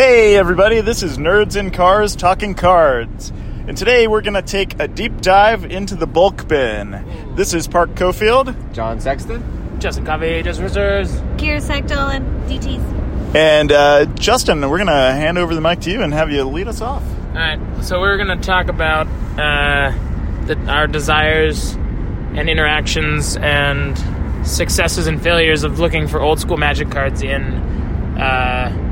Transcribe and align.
Hey, 0.00 0.34
everybody, 0.38 0.80
this 0.80 1.02
is 1.02 1.18
Nerds 1.18 1.56
in 1.56 1.72
Cars 1.72 2.16
Talking 2.16 2.54
Cards. 2.54 3.28
And 3.68 3.76
today 3.76 4.06
we're 4.06 4.22
going 4.22 4.32
to 4.32 4.40
take 4.40 4.80
a 4.80 4.88
deep 4.88 5.20
dive 5.20 5.66
into 5.66 5.94
the 5.94 6.06
bulk 6.06 6.48
bin. 6.48 7.04
This 7.36 7.52
is 7.52 7.68
Park 7.68 7.90
Cofield. 7.90 8.72
John 8.72 8.98
Sexton. 8.98 9.78
Justin 9.78 10.06
Covey, 10.06 10.42
just 10.42 10.58
reserves. 10.62 11.20
Gear 11.36 11.60
Sector 11.60 11.92
and 11.92 12.24
DTs. 12.48 13.34
And 13.34 13.70
uh, 13.70 14.06
Justin, 14.14 14.62
we're 14.62 14.78
going 14.78 14.86
to 14.86 14.94
hand 14.94 15.36
over 15.36 15.54
the 15.54 15.60
mic 15.60 15.80
to 15.80 15.90
you 15.90 16.00
and 16.00 16.14
have 16.14 16.30
you 16.30 16.44
lead 16.44 16.68
us 16.68 16.80
off. 16.80 17.02
All 17.02 17.34
right, 17.34 17.60
so 17.82 18.00
we're 18.00 18.16
going 18.16 18.34
to 18.40 18.42
talk 18.42 18.68
about 18.68 19.06
uh, 19.38 19.92
the, 20.46 20.58
our 20.66 20.86
desires 20.86 21.74
and 21.74 22.48
interactions 22.48 23.36
and 23.36 23.98
successes 24.48 25.06
and 25.06 25.22
failures 25.22 25.62
of 25.62 25.78
looking 25.78 26.08
for 26.08 26.22
old 26.22 26.40
school 26.40 26.56
magic 26.56 26.90
cards 26.90 27.20
in 27.20 27.52
uh, 28.18 28.86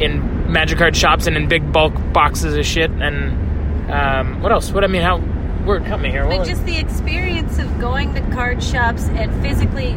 in 0.00 0.33
magic 0.46 0.78
card 0.78 0.96
shops 0.96 1.26
and 1.26 1.36
in 1.36 1.48
big 1.48 1.72
bulk 1.72 1.94
boxes 2.12 2.56
of 2.56 2.66
shit. 2.66 2.90
And 2.90 3.90
um, 3.90 4.42
what 4.42 4.52
else? 4.52 4.70
What 4.72 4.84
I 4.84 4.86
mean, 4.86 5.02
how? 5.02 5.18
Word, 5.64 5.82
help 5.82 6.00
me 6.00 6.10
here. 6.10 6.26
What 6.26 6.38
Like 6.38 6.48
just 6.48 6.64
the 6.66 6.76
experience 6.76 7.58
of 7.58 7.80
going 7.80 8.14
to 8.14 8.20
card 8.32 8.62
shops 8.62 9.04
and 9.08 9.32
physically 9.42 9.96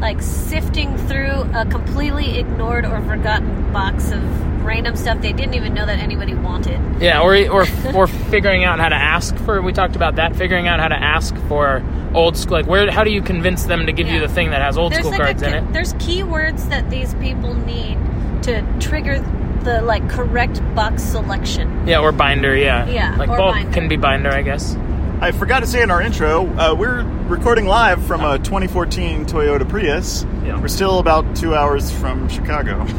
like 0.00 0.22
sifting 0.22 0.96
through 1.08 1.42
a 1.54 1.66
completely 1.68 2.38
ignored 2.38 2.84
or 2.84 3.00
forgotten 3.02 3.72
box 3.72 4.12
of 4.12 4.22
random 4.64 4.94
stuff 4.96 5.20
they 5.22 5.32
didn't 5.32 5.54
even 5.54 5.74
know 5.74 5.86
that 5.86 5.98
anybody 5.98 6.34
wanted. 6.34 6.78
Yeah, 7.00 7.20
or 7.20 7.34
or 7.48 7.66
or 7.94 8.06
figuring 8.06 8.64
out 8.64 8.78
how 8.78 8.88
to 8.88 8.96
ask 8.96 9.36
for. 9.38 9.60
We 9.62 9.72
talked 9.72 9.96
about 9.96 10.16
that. 10.16 10.36
Figuring 10.36 10.68
out 10.68 10.78
how 10.78 10.88
to 10.88 10.96
ask 10.96 11.34
for 11.48 11.82
old 12.14 12.36
school. 12.36 12.58
Like, 12.58 12.66
where? 12.66 12.90
How 12.90 13.04
do 13.04 13.10
you 13.10 13.22
convince 13.22 13.64
them 13.64 13.86
to 13.86 13.92
give 13.92 14.08
you 14.08 14.20
the 14.20 14.28
thing 14.28 14.50
that 14.50 14.62
has 14.62 14.78
old 14.78 14.94
school 14.94 15.10
like 15.10 15.20
cards 15.20 15.42
a, 15.42 15.48
in 15.48 15.54
it? 15.54 15.72
There's 15.72 15.94
keywords 15.94 16.68
that 16.68 16.88
these 16.90 17.14
people 17.14 17.54
need 17.54 17.98
to 18.44 18.62
trigger 18.78 19.18
the 19.64 19.80
like 19.82 20.08
correct 20.08 20.60
box 20.74 21.02
selection. 21.02 21.86
Yeah, 21.86 22.00
or 22.00 22.12
binder. 22.12 22.56
Yeah, 22.56 22.86
Yeah, 22.88 23.16
Like 23.16 23.28
or 23.30 23.36
bulk 23.36 23.54
binder. 23.54 23.72
can 23.72 23.88
be 23.88 23.96
binder, 23.96 24.30
I 24.30 24.42
guess. 24.42 24.76
I 25.20 25.32
forgot 25.32 25.60
to 25.60 25.66
say 25.66 25.82
in 25.82 25.90
our 25.90 26.00
intro, 26.00 26.46
uh, 26.58 26.74
we're 26.76 27.02
recording 27.26 27.66
live 27.66 28.04
from 28.06 28.24
a 28.24 28.38
2014 28.38 29.26
Toyota 29.26 29.68
Prius. 29.68 30.24
Yeah. 30.44 30.60
We're 30.60 30.68
still 30.68 31.00
about 31.00 31.34
two 31.34 31.56
hours 31.56 31.90
from 31.90 32.28
Chicago. 32.28 32.86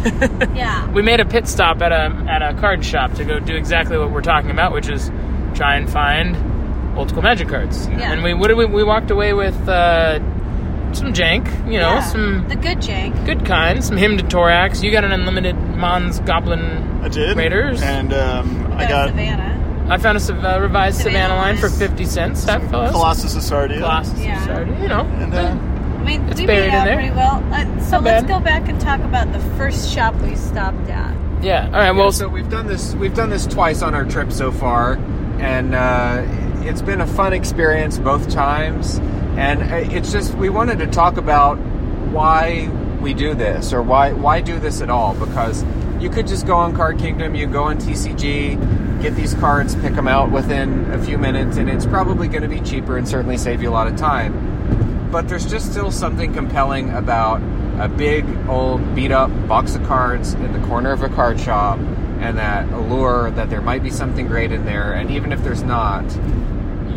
Yeah. 0.54 0.90
We 0.92 1.02
made 1.02 1.22
a 1.22 1.26
pit 1.26 1.48
stop 1.48 1.82
at 1.82 1.94
a 1.94 2.14
at 2.30 2.42
a 2.42 2.54
card 2.60 2.84
shop 2.84 3.14
to 3.14 3.24
go 3.24 3.40
do 3.40 3.56
exactly 3.56 3.98
what 3.98 4.12
we're 4.12 4.22
talking 4.22 4.52
about, 4.52 4.74
which 4.74 4.90
is 4.90 5.10
try 5.56 5.76
and 5.78 5.90
find 5.90 6.36
old 6.98 7.10
school 7.10 7.22
magic 7.22 7.48
cards. 7.48 7.88
Yeah. 7.88 8.12
And 8.12 8.22
we 8.24 8.34
what 8.34 8.50
did 8.50 8.58
we 8.58 8.66
we 8.66 8.84
walked 8.84 9.12
away 9.12 9.32
with 9.34 9.56
uh, 9.70 10.20
some 10.94 11.14
jank, 11.14 11.46
you 11.72 11.80
know, 11.80 11.94
Yeah. 11.96 12.00
some 12.02 12.48
the 12.50 12.56
good 12.58 12.80
jank. 12.80 13.26
good 13.26 13.46
kind, 13.46 13.82
some 13.82 13.96
Hymn 13.96 14.18
to 14.18 14.24
Tourach. 14.26 14.84
You 14.84 14.92
got 14.92 15.06
an 15.06 15.14
unlimited 15.14 15.56
Mons 15.80 16.20
Goblin 16.22 16.62
I 17.04 17.08
did. 17.08 17.38
Raiders. 17.38 17.82
And 17.82 18.14
um, 18.14 18.72
I 18.74 18.88
got 18.88 19.10
Savannah. 19.10 19.88
I 19.90 19.98
found 19.98 20.18
a 20.18 20.20
Sav- 20.20 20.44
uh, 20.44 20.60
revised 20.62 20.98
Savannah, 20.98 21.30
Savannah 21.30 21.36
line 21.36 21.58
for 21.58 21.70
line. 21.70 21.80
fifty 21.80 22.06
cents. 22.06 22.44
That 22.46 22.62
fellas. 22.70 22.92
Colossus 22.92 23.36
of 23.36 23.42
Sardia. 23.42 23.78
Colossus 23.80 24.20
Yeah. 24.20 24.40
Society, 24.42 24.72
you 24.82 24.88
know. 24.88 25.02
And, 25.02 25.34
uh, 25.34 25.40
I 25.40 26.04
mean, 26.04 26.30
It's 26.30 26.40
we 26.40 26.46
buried 26.46 26.62
made 26.62 26.68
in 26.70 26.76
out 26.76 26.86
there. 26.86 26.96
pretty 26.98 27.12
well. 27.16 27.44
Uh, 27.52 27.80
so 27.82 27.96
Not 27.98 28.04
let's 28.04 28.24
bad. 28.24 28.28
go 28.28 28.40
back 28.40 28.70
and 28.70 28.80
talk 28.80 29.00
about 29.02 29.32
the 29.34 29.40
first 29.58 29.90
shop 29.94 30.14
we 30.22 30.36
stopped 30.36 30.88
at. 30.90 31.16
yeah. 31.44 31.66
All 31.66 31.72
right. 31.72 31.92
Well, 31.92 32.06
Well, 32.06 32.12
so 32.12 32.28
we've 32.28 32.50
done 32.50 32.68
this. 32.68 32.94
We've 32.96 33.14
done 33.16 33.30
this 33.30 33.48
twice 33.48 33.82
on 33.82 33.96
our 33.96 34.06
trip 34.06 34.32
so 34.32 34.52
far, 34.52 34.94
and 35.40 35.74
uh, 35.76 36.24
it's 36.62 36.82
been 36.82 37.02
a 37.02 37.08
fun 37.08 37.34
experience 37.34 37.98
both 37.98 38.30
times. 38.30 39.00
And 39.38 39.64
uh, 39.64 39.76
it's 39.96 40.12
just 40.12 40.36
we 40.36 40.50
wanted 40.50 40.80
to 40.80 40.88
talk 40.88 41.18
about 41.18 41.58
why 42.12 42.68
we 43.02 43.14
do 43.14 43.34
this, 43.34 43.74
or 43.74 43.82
why 43.82 44.12
why 44.14 44.42
do 44.42 44.60
this 44.60 44.82
at 44.82 44.90
all. 44.90 45.14
Because 45.16 45.64
you 46.00 46.10
could 46.10 46.28
just 46.28 46.46
go 46.46 46.56
on 46.56 46.76
Card 46.76 47.00
Kingdom, 47.00 47.36
you 47.36 47.48
go 47.48 47.64
on 47.64 47.78
TCG, 47.78 49.02
get 49.02 49.16
these 49.16 49.34
cards, 49.36 49.76
pick 49.76 49.96
them 49.96 50.08
out 50.08 50.32
within 50.32 50.92
a 50.92 51.04
few 51.04 51.18
minutes, 51.18 51.58
and 51.58 51.70
it's 51.70 51.86
probably 51.86 52.28
going 52.28 52.44
to 52.44 52.48
be 52.48 52.62
cheaper 52.62 52.98
and 52.98 53.08
certainly 53.08 53.38
save 53.38 53.62
you 53.62 53.70
a 53.70 53.72
lot 53.72 53.88
of 53.88 53.96
time. 53.96 55.10
But 55.12 55.28
there's 55.28 55.50
just 55.50 55.72
still 55.72 55.92
something 55.92 56.34
compelling 56.34 56.92
about 56.92 57.42
a 57.80 57.88
big 57.88 58.26
old 58.48 58.94
beat 58.94 59.12
up 59.12 59.30
box 59.48 59.76
of 59.76 59.84
cards 59.84 60.34
in 60.34 60.52
the 60.52 60.68
corner 60.68 60.92
of 60.92 61.02
a 61.02 61.10
card 61.10 61.40
shop 61.40 61.80
and 62.20 62.38
that 62.38 62.70
allure 62.74 63.32
that 63.32 63.50
there 63.50 63.62
might 63.62 63.82
be 63.82 63.90
something 63.90 64.28
great 64.28 64.52
in 64.52 64.66
there 64.66 64.92
and 64.92 65.10
even 65.10 65.32
if 65.32 65.42
there's 65.42 65.64
not 65.64 66.04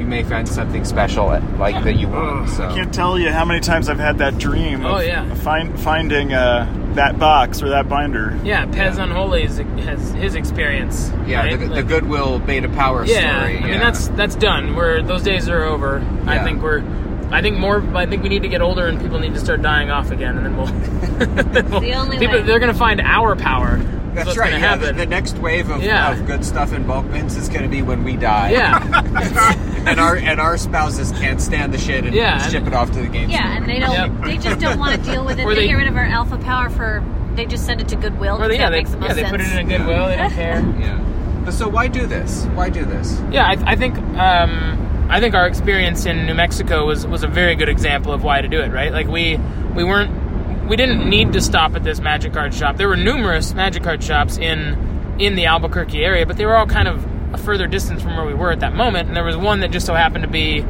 you 0.03 0.09
may 0.09 0.25
find 0.25 0.49
something 0.49 0.85
special 0.85 1.27
like 1.59 1.83
that 1.85 1.95
you 1.95 2.09
want 2.09 2.51
so 2.51 2.67
I 2.69 2.75
can't 2.75 2.93
tell 2.93 3.17
you 3.19 3.31
how 3.31 3.45
many 3.45 3.61
times 3.61 3.89
I've 3.89 4.01
had 4.01 4.19
that 4.19 4.37
dream. 4.37 4.85
Oh, 4.85 4.97
of 4.97 5.07
yeah. 5.07 5.33
Find, 5.37 5.79
finding 5.79 6.33
uh, 6.33 6.67
that 6.95 7.19
box 7.21 7.63
or 7.63 7.69
that 7.69 7.89
binder. 7.89 8.37
yeah. 8.43 8.67
Pez 8.67 8.99
Unholy 9.03 9.45
is, 9.45 9.59
has 9.59 10.11
his 10.15 10.35
experience. 10.35 11.11
yeah 11.27 11.45
right? 11.45 11.59
the, 11.59 11.69
the 11.69 11.83
goodwill 11.85 12.41
beta 12.41 12.69
power 12.69 13.05
Yeah, 13.05 13.45
story 13.45 13.59
I 13.59 13.61
mean 13.71 13.79
that's 13.79 14.09
that's 14.09 14.35
done. 14.35 14.75
We're 14.75 15.03
those 15.03 15.23
days 15.23 15.49
are 15.49 15.63
over. 15.63 16.01
I 16.27 16.35
Yeah. 16.37 16.45
think 16.45 16.63
we're. 16.63 16.83
I 17.31 17.41
think 17.41 17.57
more. 17.59 17.81
I 17.97 18.05
think 18.07 18.23
we 18.25 18.29
need 18.29 18.43
to 18.43 18.49
get 18.49 18.61
older 18.61 18.87
and 18.89 19.01
people 19.01 19.19
need 19.21 19.33
to 19.35 19.41
start 19.41 19.63
dying 19.63 19.89
off 19.91 20.11
again, 20.11 20.37
and 20.37 20.45
then 20.45 20.57
we'll. 20.57 20.67
then 21.53 21.71
we'll- 21.71 21.81
The 21.81 21.95
only 21.95 22.19
people 22.19 22.41
way. 22.41 22.43
they're 22.43 22.59
going 22.59 22.73
to 22.73 22.79
find 22.79 23.01
our 23.01 23.35
power. 23.37 23.79
that's 24.13 24.27
what's 24.27 24.37
right 24.39 24.53
yeah, 24.53 24.77
the, 24.77 24.93
the 24.93 25.07
next 25.07 25.39
wave 25.39 25.71
of, 25.71 25.83
Yeah. 25.83 26.13
of 26.13 26.27
good 26.27 26.45
stuff 26.45 26.75
in 26.75 26.87
bulk 26.87 27.11
bins 27.11 27.35
is 27.39 27.49
going 27.49 27.63
to 27.63 27.69
be 27.71 27.81
when 27.81 28.05
we 28.05 28.17
die 28.17 28.51
yeah, 28.51 28.79
and 29.87 29.99
our 30.01 30.17
and 30.17 30.41
our 30.41 30.57
spouses 30.59 31.11
can't 31.13 31.41
stand 31.41 31.73
the 31.75 31.79
shit 31.79 32.05
and 32.05 32.15
Yeah, 32.15 32.39
ship 32.49 32.61
and- 32.65 32.69
it 32.69 32.75
off 32.75 32.91
to 32.93 33.01
the 33.01 33.09
game 33.09 33.31
Yeah, 33.31 33.39
store. 33.43 33.53
and 33.57 33.67
they 33.69 33.79
don't. 33.79 33.93
Yep. 33.93 34.25
They 34.25 34.39
just 34.39 34.61
don't 34.61 34.79
want 34.79 34.95
to 35.03 35.11
deal 35.11 35.25
with 35.25 35.39
it. 35.39 35.45
Or 35.47 35.55
They, 35.55 35.63
they- 35.63 35.69
get 35.69 35.75
rid 35.75 35.89
of 35.89 35.97
our 35.97 36.05
alpha 36.05 36.39
power 36.39 36.71
for. 36.71 37.05
They 37.35 37.47
just 37.47 37.65
send 37.65 37.81
it 37.81 37.89
to 37.89 37.97
Goodwill. 37.97 38.35
or 38.37 38.39
'cause 38.41 38.49
they, 38.49 38.57
yeah, 38.59 38.65
that 38.67 38.71
they, 38.71 38.77
makes 38.79 38.91
the 38.91 38.97
most 38.99 39.09
yeah, 39.09 39.15
they 39.15 39.21
sense. 39.23 39.31
put 39.31 39.41
it 39.41 39.53
in 39.53 39.59
a 39.59 39.79
goodwill. 39.79 40.07
They 40.09 40.17
don't 40.17 40.31
care. 40.33 40.61
yeah 40.81 40.99
but 41.45 41.55
so 41.55 41.67
why 41.69 41.89
do 41.89 42.07
this 42.07 42.45
why 42.55 42.69
do 42.71 42.85
this 42.85 43.21
Yeah, 43.33 43.45
I, 43.47 43.73
I 43.73 43.75
think 43.75 43.99
um, 43.99 45.07
I 45.11 45.19
think 45.19 45.35
our 45.35 45.47
experience 45.49 46.07
in 46.07 46.25
New 46.27 46.35
Mexico 46.35 46.87
was 46.87 47.05
was 47.07 47.25
a 47.25 47.27
very 47.27 47.57
good 47.57 47.69
example 47.69 48.13
of 48.13 48.23
why 48.23 48.41
to 48.43 48.49
do 48.49 48.61
it. 48.61 48.71
Right, 48.71 48.93
like 48.93 49.09
we 49.09 49.39
we 49.75 49.83
weren't 49.83 50.69
we 50.69 50.77
didn't 50.77 51.09
need 51.09 51.33
to 51.33 51.41
stop 51.41 51.75
at 51.75 51.83
this 51.83 52.01
magic 52.01 52.33
card 52.33 52.55
shop. 52.55 52.77
There 52.77 52.87
were 52.89 52.97
numerous 52.97 53.55
magic 53.55 53.83
card 53.83 54.05
shops 54.05 54.37
in 54.39 55.17
in 55.19 55.35
the 55.35 55.47
Albuquerque 55.47 56.05
area, 56.05 56.27
but 56.27 56.37
they 56.37 56.47
were 56.47 56.55
all 56.57 56.67
kind 56.67 56.87
of 56.87 57.05
a 57.33 57.39
further 57.39 57.67
distance 57.67 58.03
from 58.03 58.17
where 58.17 58.27
we 58.27 58.35
were 58.35 58.51
at 58.51 58.61
that 58.61 58.75
moment. 58.75 59.09
And 59.09 59.17
there 59.17 59.25
was 59.25 59.37
one 59.37 59.61
that 59.61 59.71
just 59.71 59.87
so 59.87 59.95
happened 59.95 60.25
to 60.25 60.31
be 60.31 60.65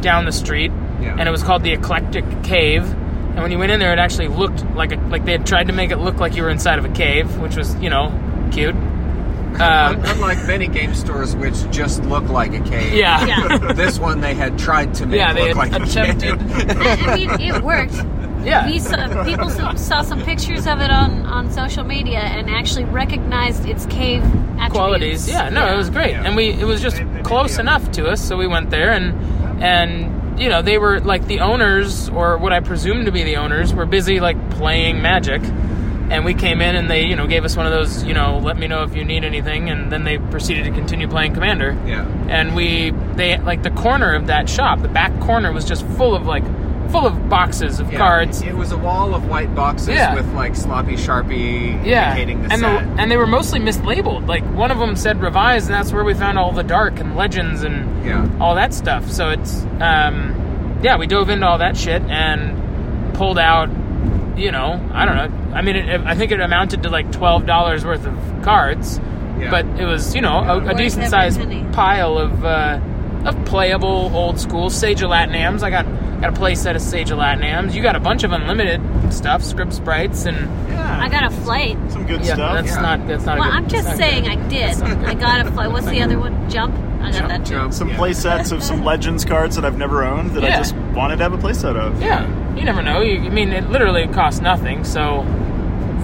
down 0.00 0.24
the 0.24 0.32
street, 0.32 0.70
Yeah. 1.00 1.16
and 1.18 1.28
it 1.28 1.30
was 1.30 1.42
called 1.42 1.62
the 1.62 1.72
Eclectic 1.72 2.24
Cave. 2.42 2.84
And 2.84 3.42
when 3.42 3.50
you 3.52 3.58
went 3.58 3.70
in 3.72 3.80
there, 3.80 3.92
it 3.92 3.98
actually 3.98 4.28
looked 4.28 4.64
like 4.74 4.92
a, 4.92 4.96
like 4.96 5.24
they 5.24 5.32
had 5.32 5.46
tried 5.46 5.66
to 5.66 5.72
make 5.74 5.90
it 5.90 5.96
look 5.98 6.16
like 6.20 6.34
you 6.36 6.42
were 6.42 6.50
inside 6.50 6.78
of 6.78 6.84
a 6.84 6.88
cave, 6.90 7.38
which 7.38 7.56
was 7.56 7.74
you 7.76 7.90
know 7.90 8.12
cute. 8.52 8.74
Um, 9.56 10.02
Unlike 10.04 10.46
many 10.46 10.66
game 10.68 10.94
stores, 10.94 11.34
which 11.34 11.54
just 11.70 12.02
look 12.04 12.28
like 12.28 12.52
a 12.52 12.60
cave. 12.60 12.92
yeah. 12.92 13.24
Yeah. 13.24 13.72
this 13.72 13.98
one 13.98 14.20
they 14.20 14.34
had 14.34 14.58
tried 14.58 14.92
to 14.96 15.06
make 15.06 15.16
Yeah, 15.18 15.32
they 15.32 15.48
had 15.48 15.56
like 15.56 15.72
attempted. 15.72 16.34
a 16.34 16.36
cave. 16.36 16.76
I 16.78 17.12
I 17.12 17.16
mean, 17.16 17.30
it 17.40 17.62
worked. 17.62 17.94
Yeah. 18.46 18.66
We 18.66 18.78
saw, 18.78 19.24
people 19.24 19.50
saw, 19.50 19.74
saw 19.74 20.02
some 20.02 20.22
pictures 20.22 20.66
of 20.66 20.80
it 20.80 20.90
on, 20.90 21.26
on 21.26 21.50
social 21.50 21.84
media 21.84 22.20
and 22.20 22.48
actually 22.48 22.84
recognized 22.84 23.66
its 23.66 23.86
cave 23.86 24.22
attributes. 24.24 24.72
qualities. 24.72 25.28
Yeah, 25.28 25.48
no, 25.50 25.66
it 25.72 25.76
was 25.76 25.90
great, 25.90 26.10
Yeah. 26.12 26.22
and 26.24 26.36
we 26.36 26.50
it 26.50 26.64
was 26.64 26.80
just 26.80 26.96
They- 26.96 27.04
they 27.04 27.22
close 27.22 27.58
enough 27.58 27.90
to 27.92 28.06
us, 28.08 28.20
so 28.20 28.36
we 28.36 28.46
went 28.46 28.70
there, 28.70 28.92
and 28.92 29.14
and 29.62 30.40
you 30.40 30.48
know 30.48 30.62
they 30.62 30.78
were 30.78 31.00
like 31.00 31.26
the 31.26 31.40
owners, 31.40 32.08
or 32.10 32.36
what 32.38 32.52
I 32.52 32.60
presume 32.60 33.04
to 33.06 33.10
be 33.12 33.22
the 33.24 33.36
owners, 33.36 33.74
were 33.74 33.86
busy 33.86 34.20
like 34.20 34.38
playing 34.50 35.02
Magic, 35.02 35.42
and 36.10 36.24
we 36.24 36.34
came 36.34 36.60
in 36.60 36.76
and 36.76 36.88
they 36.90 37.02
you 37.04 37.16
know 37.16 37.26
gave 37.26 37.44
us 37.44 37.56
one 37.56 37.66
of 37.66 37.72
those 37.72 38.04
you 38.04 38.14
know 38.14 38.38
let 38.38 38.56
me 38.58 38.68
know 38.68 38.82
if 38.84 38.94
you 38.94 39.04
need 39.04 39.24
anything, 39.24 39.70
and 39.70 39.90
then 39.90 40.04
they 40.04 40.18
proceeded 40.18 40.64
to 40.64 40.70
continue 40.70 41.08
playing 41.08 41.34
Commander. 41.34 41.76
Yeah. 41.86 42.04
and 42.28 42.54
we 42.54 42.92
they 43.16 43.38
like 43.38 43.62
the 43.62 43.70
corner 43.70 44.14
of 44.14 44.26
that 44.28 44.48
shop, 44.48 44.82
the 44.82 44.88
back 44.88 45.18
corner 45.20 45.52
was 45.52 45.64
just 45.64 45.84
full 45.96 46.14
of 46.14 46.26
like 46.26 46.44
full 46.90 47.06
of 47.06 47.28
boxes 47.28 47.80
of 47.80 47.92
Yeah, 47.92 47.98
cards. 47.98 48.42
It 48.42 48.54
was 48.56 48.72
a 48.72 48.78
wall 48.78 49.14
of 49.14 49.28
white 49.28 49.54
boxes 49.54 49.88
Yeah. 49.88 50.14
with 50.14 50.26
like 50.34 50.54
sloppy 50.56 50.94
sharpie 50.94 51.84
yeah, 51.84 52.10
indicating 52.12 52.42
the 52.42 52.52
and 52.52 52.60
set. 52.60 52.96
the 52.96 53.02
and 53.02 53.10
they 53.10 53.16
were 53.16 53.26
mostly 53.26 53.60
mislabeled. 53.60 54.26
Like 54.26 54.44
one 54.54 54.70
of 54.70 54.78
them 54.78 54.96
said 54.96 55.20
revised, 55.20 55.66
and 55.66 55.74
that's 55.74 55.92
where 55.92 56.04
we 56.04 56.14
found 56.14 56.38
all 56.38 56.52
the 56.52 56.62
dark 56.64 56.98
and 57.00 57.16
legends 57.16 57.62
and 57.62 58.04
Yeah. 58.04 58.28
all 58.40 58.54
that 58.54 58.72
stuff. 58.74 59.10
So 59.10 59.30
it's 59.30 59.64
um, 59.80 60.78
yeah, 60.82 60.96
we 60.98 61.06
dove 61.06 61.28
into 61.30 61.46
all 61.46 61.58
that 61.58 61.76
shit 61.76 62.02
and 62.02 63.14
pulled 63.14 63.38
out. 63.38 63.68
You 64.36 64.52
know, 64.52 64.78
I 64.92 65.06
don't 65.06 65.16
know. 65.16 65.54
I 65.54 65.62
mean, 65.62 65.76
it, 65.76 66.00
I 66.02 66.14
think 66.14 66.30
it 66.30 66.40
amounted 66.40 66.82
to 66.82 66.90
like 66.90 67.10
twelve 67.10 67.46
dollars 67.46 67.84
worth 67.86 68.06
of 68.06 68.14
cards, 68.42 69.00
Yeah. 69.40 69.50
but 69.50 69.64
it 69.80 69.86
was 69.86 70.14
you 70.14 70.20
know 70.20 70.38
a, 70.40 70.72
a 70.72 70.74
decent 70.74 71.08
sized 71.08 71.38
penny. 71.40 71.64
pile 71.72 72.18
of 72.18 72.44
uh, 72.44 72.78
of 73.26 73.44
playable 73.44 74.10
old 74.14 74.38
school 74.40 74.70
Sage 74.70 75.00
Latinams. 75.00 75.62
I 75.62 75.70
got 75.70 75.84
got 76.20 76.30
a 76.30 76.32
play 76.32 76.54
set 76.54 76.76
of 76.76 76.82
Sage 76.82 77.10
Latinams. 77.10 77.74
You 77.74 77.82
got 77.82 77.94
a 77.96 78.00
bunch 78.00 78.24
of 78.24 78.32
unlimited 78.32 78.80
stuff, 79.12 79.42
Scryb 79.42 79.72
Sprites, 79.72 80.24
and 80.24 80.36
Yeah. 80.68 80.98
I 81.02 81.08
got 81.08 81.24
a 81.24 81.30
flight. 81.30 81.76
some 81.88 82.06
good 82.06 82.24
yeah, 82.24 82.34
stuff. 82.34 82.54
that's 82.54 82.74
Yeah. 82.74 82.80
not 82.80 83.06
that's 83.06 83.24
not. 83.26 83.36
a 83.36 83.40
Well, 83.40 83.50
good, 83.50 83.56
I'm 83.56 83.68
just 83.68 83.96
saying 83.96 84.24
good. 84.24 84.32
I 84.32 84.48
did. 84.48 84.82
I 85.04 85.14
got 85.14 85.46
a 85.46 85.50
flight. 85.52 85.70
What's 85.72 85.86
the 85.86 86.00
other 86.02 86.18
one? 86.18 86.48
Jump. 86.48 86.74
I 87.02 87.10
got 87.10 87.18
Jump, 87.18 87.28
that 87.28 87.44
too. 87.44 87.54
jump. 87.54 87.72
some 87.74 87.88
Yeah. 87.90 87.96
play 87.98 88.12
sets 88.14 88.50
of 88.52 88.62
some 88.62 88.82
Legends 88.90 89.24
cards 89.24 89.56
that 89.56 89.64
I've 89.64 89.76
never 89.78 90.02
owned 90.04 90.30
that 90.32 90.44
I 90.44 90.50
just 90.56 90.74
wanted 90.94 91.16
to 91.18 91.22
have 91.24 91.32
a 91.34 91.38
play 91.38 91.52
set 91.52 91.76
of. 91.76 92.00
Yeah, 92.02 92.26
you 92.56 92.64
never 92.64 92.82
know. 92.82 93.00
You, 93.02 93.20
I 93.20 93.28
mean, 93.28 93.52
it 93.52 93.68
literally 93.70 94.06
costs 94.08 94.40
nothing, 94.40 94.84
so 94.84 95.22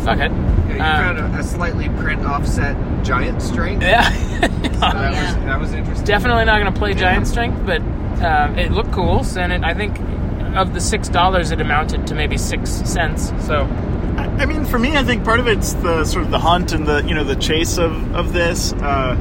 fuck 0.05 0.19
it. 0.19 0.31
Yeah, 0.31 0.75
you 0.75 0.81
Um, 0.83 1.17
found 1.17 1.19
a, 1.37 1.39
a 1.39 1.43
slightly 1.43 1.89
print 2.01 2.25
offset 2.27 2.77
giant 3.03 3.41
strength. 3.43 3.83
Yeah. 3.83 4.11
That 4.82 5.12
yeah. 5.12 5.37
was 5.37 5.44
that 5.44 5.61
was 5.61 5.73
interesting. 5.73 6.05
Definitely 6.05 6.44
not 6.44 6.61
going 6.61 6.73
to 6.73 6.79
play 6.79 6.94
giant 6.94 7.29
strength, 7.29 7.64
but 7.64 7.81
uh, 8.20 8.52
it 8.56 8.73
looked 8.73 8.93
cool. 8.93 9.25
And 9.37 9.52
it, 9.52 9.62
I 9.62 9.75
think 9.75 9.99
of 10.56 10.75
the 10.75 10.81
six 10.81 11.08
dollars, 11.08 11.52
it 11.52 11.61
amounted 11.61 12.06
to 12.08 12.14
maybe 12.14 12.37
six 12.37 12.70
cents. 12.70 13.32
So 13.46 13.62
I 14.17 14.26
I 14.43 14.46
mean, 14.46 14.64
for 14.64 14.79
me, 14.79 14.96
I 14.96 15.05
think 15.05 15.25
part 15.25 15.40
of 15.40 15.46
it's 15.46 15.75
the 15.75 16.05
sort 16.05 16.25
of 16.25 16.31
the 16.31 16.38
hunt 16.38 16.73
and 16.73 16.87
the 16.87 17.05
you 17.05 17.14
know 17.14 17.25
the 17.25 17.37
chase 17.37 17.79
of 17.79 18.14
of 18.14 18.32
this. 18.32 18.73
Uh, 18.73 19.17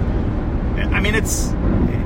I 0.91 0.99
mean, 0.99 1.15
it's 1.15 1.51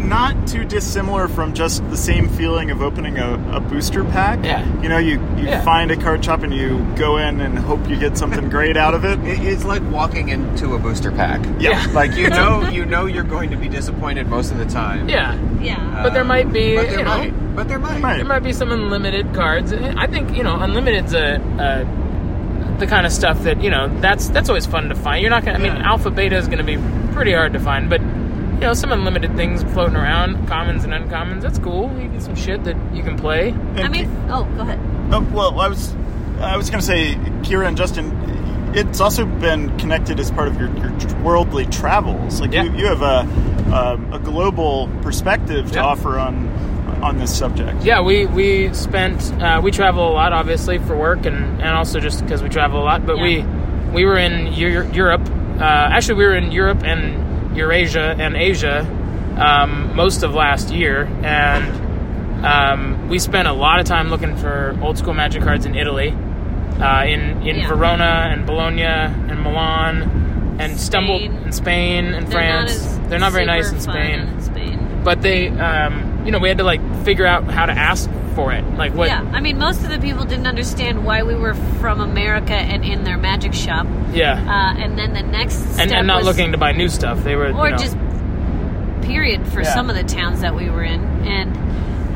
not 0.09 0.47
too 0.47 0.63
dissimilar 0.65 1.27
from 1.27 1.53
just 1.53 1.87
the 1.89 1.97
same 1.97 2.29
feeling 2.29 2.71
of 2.71 2.81
opening 2.81 3.17
a, 3.17 3.33
a 3.57 3.59
booster 3.59 4.03
pack. 4.03 4.43
Yeah. 4.43 4.63
You 4.81 4.89
know, 4.89 4.97
you, 4.97 5.13
you 5.37 5.45
Yeah. 5.45 5.63
find 5.63 5.91
a 5.91 5.97
card 5.97 6.23
shop 6.23 6.43
and 6.43 6.53
you 6.53 6.85
go 6.95 7.17
in 7.17 7.41
and 7.41 7.57
hope 7.59 7.87
you 7.89 7.97
get 7.97 8.17
something 8.17 8.49
great 8.49 8.77
out 8.77 8.93
of 8.93 9.03
it. 9.05 9.19
It- 9.19 9.39
It's 9.43 9.63
like 9.65 9.81
walking 9.91 10.29
into 10.29 10.73
a 10.75 10.79
booster 10.79 11.11
pack. 11.11 11.41
Yeah. 11.59 11.85
Like 11.93 12.15
you 12.15 12.29
know, 12.39 12.67
you 12.69 12.85
know 12.85 13.05
you're 13.05 13.23
going 13.23 13.49
to 13.51 13.57
be 13.57 13.67
disappointed 13.69 14.27
most 14.27 14.51
of 14.51 14.57
the 14.57 14.65
time. 14.65 15.09
yeah, 15.09 15.37
Yeah. 15.61 16.01
But 16.03 16.13
there 16.13 16.23
might 16.25 16.51
be, 16.53 16.75
But 16.75 16.87
there 16.89 16.99
you 16.99 17.05
know- 17.05 17.17
might. 17.17 17.55
But 17.55 17.67
there 17.69 17.79
might. 17.79 18.01
Might. 18.01 18.17
there 18.17 18.25
might 18.25 18.43
be 18.43 18.51
some 18.51 18.71
unlimited 18.71 19.33
cards. 19.33 19.71
I 19.71 20.07
think 20.07 20.35
you 20.35 20.43
know, 20.43 20.55
unlimited's 20.55 21.13
a. 21.13 21.35
a 21.59 22.05
the 22.79 22.87
kind 22.87 23.05
of 23.05 23.13
stuff 23.13 23.43
that 23.43 23.63
you 23.63 23.69
know 23.69 23.87
that's 24.01 24.27
that's 24.27 24.49
always 24.49 24.65
fun 24.65 24.89
to 24.89 24.95
find. 24.95 25.21
You're 25.21 25.29
not 25.29 25.45
gonna. 25.45 25.57
I 25.57 25.61
mean, 25.61 25.77
Yeah. 25.77 25.89
alpha 25.91 26.11
beta 26.11 26.35
is 26.35 26.49
gonna 26.49 26.65
be 26.65 26.77
pretty 27.13 27.31
hard 27.31 27.53
to 27.53 27.59
find, 27.59 27.89
but 27.89 28.01
you 28.55 28.61
know, 28.61 28.73
some 28.73 28.91
unlimited 28.91 29.35
things 29.35 29.63
floating 29.73 29.95
around, 29.95 30.47
commons 30.47 30.83
and 30.83 30.93
uncommons. 30.93 31.41
That's 31.41 31.59
cool. 31.59 31.91
You 31.99 32.07
get 32.09 32.21
some 32.21 32.35
shit 32.35 32.63
that 32.63 32.75
you 32.93 33.03
can 33.03 33.17
play. 33.17 33.51
I 33.75 33.87
mean, 33.89 34.09
oh, 34.29 34.45
go 34.55 34.61
ahead. 34.61 34.79
Oh, 35.11 35.21
well, 35.33 35.59
I 35.59 35.67
was, 35.67 35.93
I 36.39 36.57
was 36.57 36.69
going 36.69 36.79
to 36.79 36.85
say, 36.85 37.15
Kira 37.43 37.67
and 37.67 37.77
Justin, 37.77 38.11
it's 38.73 38.99
also 38.99 39.25
been 39.25 39.77
connected 39.77 40.19
as 40.19 40.31
part 40.31 40.47
of 40.47 40.59
your, 40.59 40.69
your 40.77 40.91
worldly 41.21 41.65
travels. 41.67 42.41
Like 42.41 42.53
Yeah. 42.53 42.63
you, 42.63 42.77
you 42.77 42.85
have 42.87 43.01
a, 43.01 43.19
um, 43.75 44.13
a 44.13 44.19
global 44.19 44.89
perspective 45.01 45.69
to 45.71 45.75
Yeah. 45.75 45.85
offer 45.85 46.17
on 46.19 46.49
on 47.01 47.17
this 47.17 47.37
subject. 47.37 47.83
Yeah, 47.83 48.01
we 48.01 48.25
we 48.25 48.73
spent 48.73 49.21
uh, 49.41 49.59
we 49.63 49.69
travel 49.71 50.09
a 50.09 50.13
lot, 50.13 50.33
obviously 50.33 50.77
for 50.79 50.95
work 50.95 51.25
and 51.25 51.61
and 51.61 51.69
also 51.75 51.99
just 51.99 52.21
because 52.23 52.41
we 52.41 52.49
travel 52.49 52.81
a 52.81 52.85
lot. 52.85 53.05
But 53.05 53.19
we 53.19 53.43
we 53.93 54.05
were 54.05 54.17
in 54.17 54.53
Eu- 54.53 54.89
Europe. 54.93 55.21
Uh, 55.59 55.63
actually, 55.63 56.15
we 56.15 56.25
were 56.25 56.35
in 56.35 56.51
Europe 56.51 56.83
and 56.83 57.21
Eurasia 57.55 58.15
and 58.19 58.35
Asia 58.35 58.81
um, 59.37 59.95
most 59.95 60.23
of 60.23 60.33
last 60.33 60.69
year, 60.71 61.05
and 61.23 62.45
um, 62.45 63.09
we 63.09 63.19
spent 63.19 63.47
a 63.47 63.53
lot 63.53 63.79
of 63.79 63.85
time 63.85 64.09
looking 64.09 64.35
for 64.37 64.77
old 64.81 64.97
school 64.97 65.13
magic 65.13 65.43
cards 65.43 65.65
in 65.65 65.75
Italy, 65.75 66.09
uh, 66.79 67.03
in 67.05 67.41
in 67.47 67.57
Yeah. 67.57 67.67
Verona 67.67 68.29
and 68.31 68.45
Bologna 68.45 68.83
and 68.83 69.41
Milan, 69.41 70.57
and 70.59 70.79
stumbled 70.79 71.21
Spain. 71.21 71.43
in 71.45 71.51
Spain 71.51 72.05
and 72.13 72.27
They're 72.27 72.31
France. 72.31 72.95
Not 72.97 73.09
They're 73.09 73.19
not 73.19 73.31
very 73.33 73.45
nice 73.45 73.71
in 73.71 73.79
Spain 73.81 74.19
In 74.19 74.41
Spain. 74.41 75.01
but 75.03 75.21
they 75.21 75.49
um, 75.49 76.23
you 76.25 76.31
know 76.31 76.39
we 76.39 76.47
had 76.49 76.57
to 76.59 76.63
like 76.63 76.81
figure 77.03 77.25
out 77.25 77.43
how 77.45 77.65
to 77.65 77.73
ask 77.73 78.09
for 78.35 78.51
it 78.53 78.63
like 78.75 78.93
what 78.93 79.07
Yeah, 79.07 79.21
I 79.33 79.39
mean, 79.39 79.57
most 79.57 79.81
of 79.83 79.89
the 79.89 79.97
people 79.99 80.25
didn't 80.25 80.47
understand 80.47 81.05
why 81.05 81.23
we 81.23 81.35
were 81.35 81.53
from 81.79 82.01
America 82.01 82.53
and 82.53 82.83
in 82.85 83.03
their 83.03 83.17
magic 83.17 83.53
shop. 83.53 83.87
yeah. 84.11 84.33
Uh, 84.33 84.83
and 84.83 84.97
then 84.97 85.13
the 85.13 85.23
next 85.23 85.55
step 85.55 85.79
and, 85.87 85.91
and 85.93 86.07
not 86.07 86.17
was, 86.17 86.25
looking 86.27 86.51
to 86.51 86.57
buy 86.57 86.71
new 86.73 86.89
stuff 86.89 87.23
they 87.23 87.35
were 87.35 87.51
or 87.53 87.67
you 87.69 87.71
know, 87.71 87.77
just 87.77 87.97
period 89.01 89.47
for 89.47 89.61
Yeah. 89.61 89.73
some 89.73 89.89
of 89.89 89.95
the 89.95 90.03
towns 90.03 90.41
that 90.41 90.55
we 90.55 90.69
were 90.69 90.83
in. 90.83 91.01
And 91.25 91.55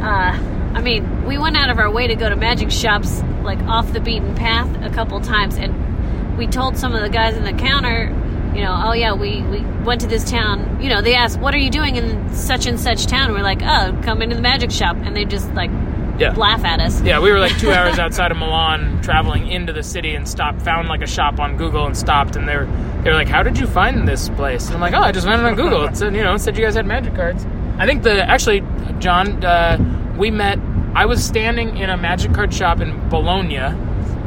uh, 0.04 0.78
I 0.78 0.82
mean, 0.82 1.26
we 1.26 1.38
went 1.38 1.56
out 1.58 1.70
of 1.70 1.78
our 1.80 1.92
way 1.92 2.08
to 2.08 2.16
go 2.16 2.30
to 2.30 2.36
magic 2.36 2.72
shops 2.72 3.22
like 3.44 3.60
off 3.64 3.92
the 3.94 4.00
beaten 4.00 4.36
path 4.36 4.68
a 4.84 4.90
couple 4.94 5.20
times, 5.22 5.58
and 5.58 6.38
we 6.38 6.48
told 6.48 6.78
some 6.78 6.94
of 6.94 7.02
the 7.02 7.10
guys 7.10 7.36
in 7.38 7.44
the 7.44 7.54
counter. 7.54 8.16
You 8.56 8.64
know, 8.64 8.84
oh 8.88 8.94
yeah, 8.94 9.14
we, 9.14 9.42
we 9.44 9.62
went 9.86 10.02
to 10.02 10.08
this 10.08 10.30
town. 10.30 10.82
You 10.82 10.90
know, 10.90 11.02
they 11.02 11.14
asked, 11.16 11.40
"What 11.40 11.54
are 11.54 11.58
you 11.60 11.70
doing 11.70 11.96
in 11.96 12.34
such 12.34 12.66
and 12.66 12.80
such 12.80 13.06
town?" 13.06 13.32
We're 13.32 13.44
like, 13.44 13.62
"Oh, 13.62 13.98
come 14.04 14.22
into 14.22 14.36
the 14.36 14.42
magic 14.42 14.72
shop," 14.72 14.98
and 14.98 15.16
they 15.16 15.26
just 15.26 15.54
like 15.54 15.70
yeah. 16.20 16.34
laugh 16.34 16.64
at 16.66 16.80
us. 16.80 17.02
yeah 17.02 17.20
we 17.20 17.32
were 17.32 17.40
like 17.40 17.58
two 17.58 17.72
hours 17.78 18.00
outside 18.00 18.32
of 18.32 18.38
milan 18.38 19.02
traveling 19.02 19.48
into 19.48 19.74
the 19.74 19.84
city 19.84 20.16
and 20.16 20.28
stopped 20.28 20.62
found 20.62 20.88
like 20.88 21.02
a 21.02 21.08
shop 21.08 21.40
on 21.40 21.58
google 21.58 21.86
and 21.86 21.96
stopped 21.98 22.36
and 22.36 22.48
they 22.48 22.56
were 22.56 22.66
they 23.04 23.10
were 23.10 23.16
like 23.16 23.28
how 23.28 23.42
did 23.44 23.58
you 23.58 23.66
find 23.68 24.08
this 24.08 24.30
place? 24.30 24.66
And 24.68 24.76
i'm 24.76 24.82
like 24.82 24.94
oh 24.94 25.02
i 25.02 25.12
just 25.12 25.26
found 25.26 25.42
it 25.42 25.46
on 25.46 25.56
google. 25.56 25.86
It 25.86 25.96
said 25.96 26.16
you 26.16 26.24
know 26.24 26.34
it 26.36 26.40
said 26.40 26.58
you 26.58 26.64
guys 26.64 26.76
had 26.76 26.86
magic 26.86 27.16
cards. 27.16 27.46
I 27.78 27.86
think 27.86 28.04
the 28.04 28.24
actually 28.30 28.62
john 29.00 29.44
uh, 29.46 29.78
we 30.18 30.30
met 30.32 30.60
i 30.96 31.06
was 31.06 31.24
standing 31.24 31.78
in 31.78 31.90
a 31.90 31.96
magic 31.98 32.34
card 32.34 32.54
shop 32.54 32.82
in 32.82 33.10
bologna 33.10 33.74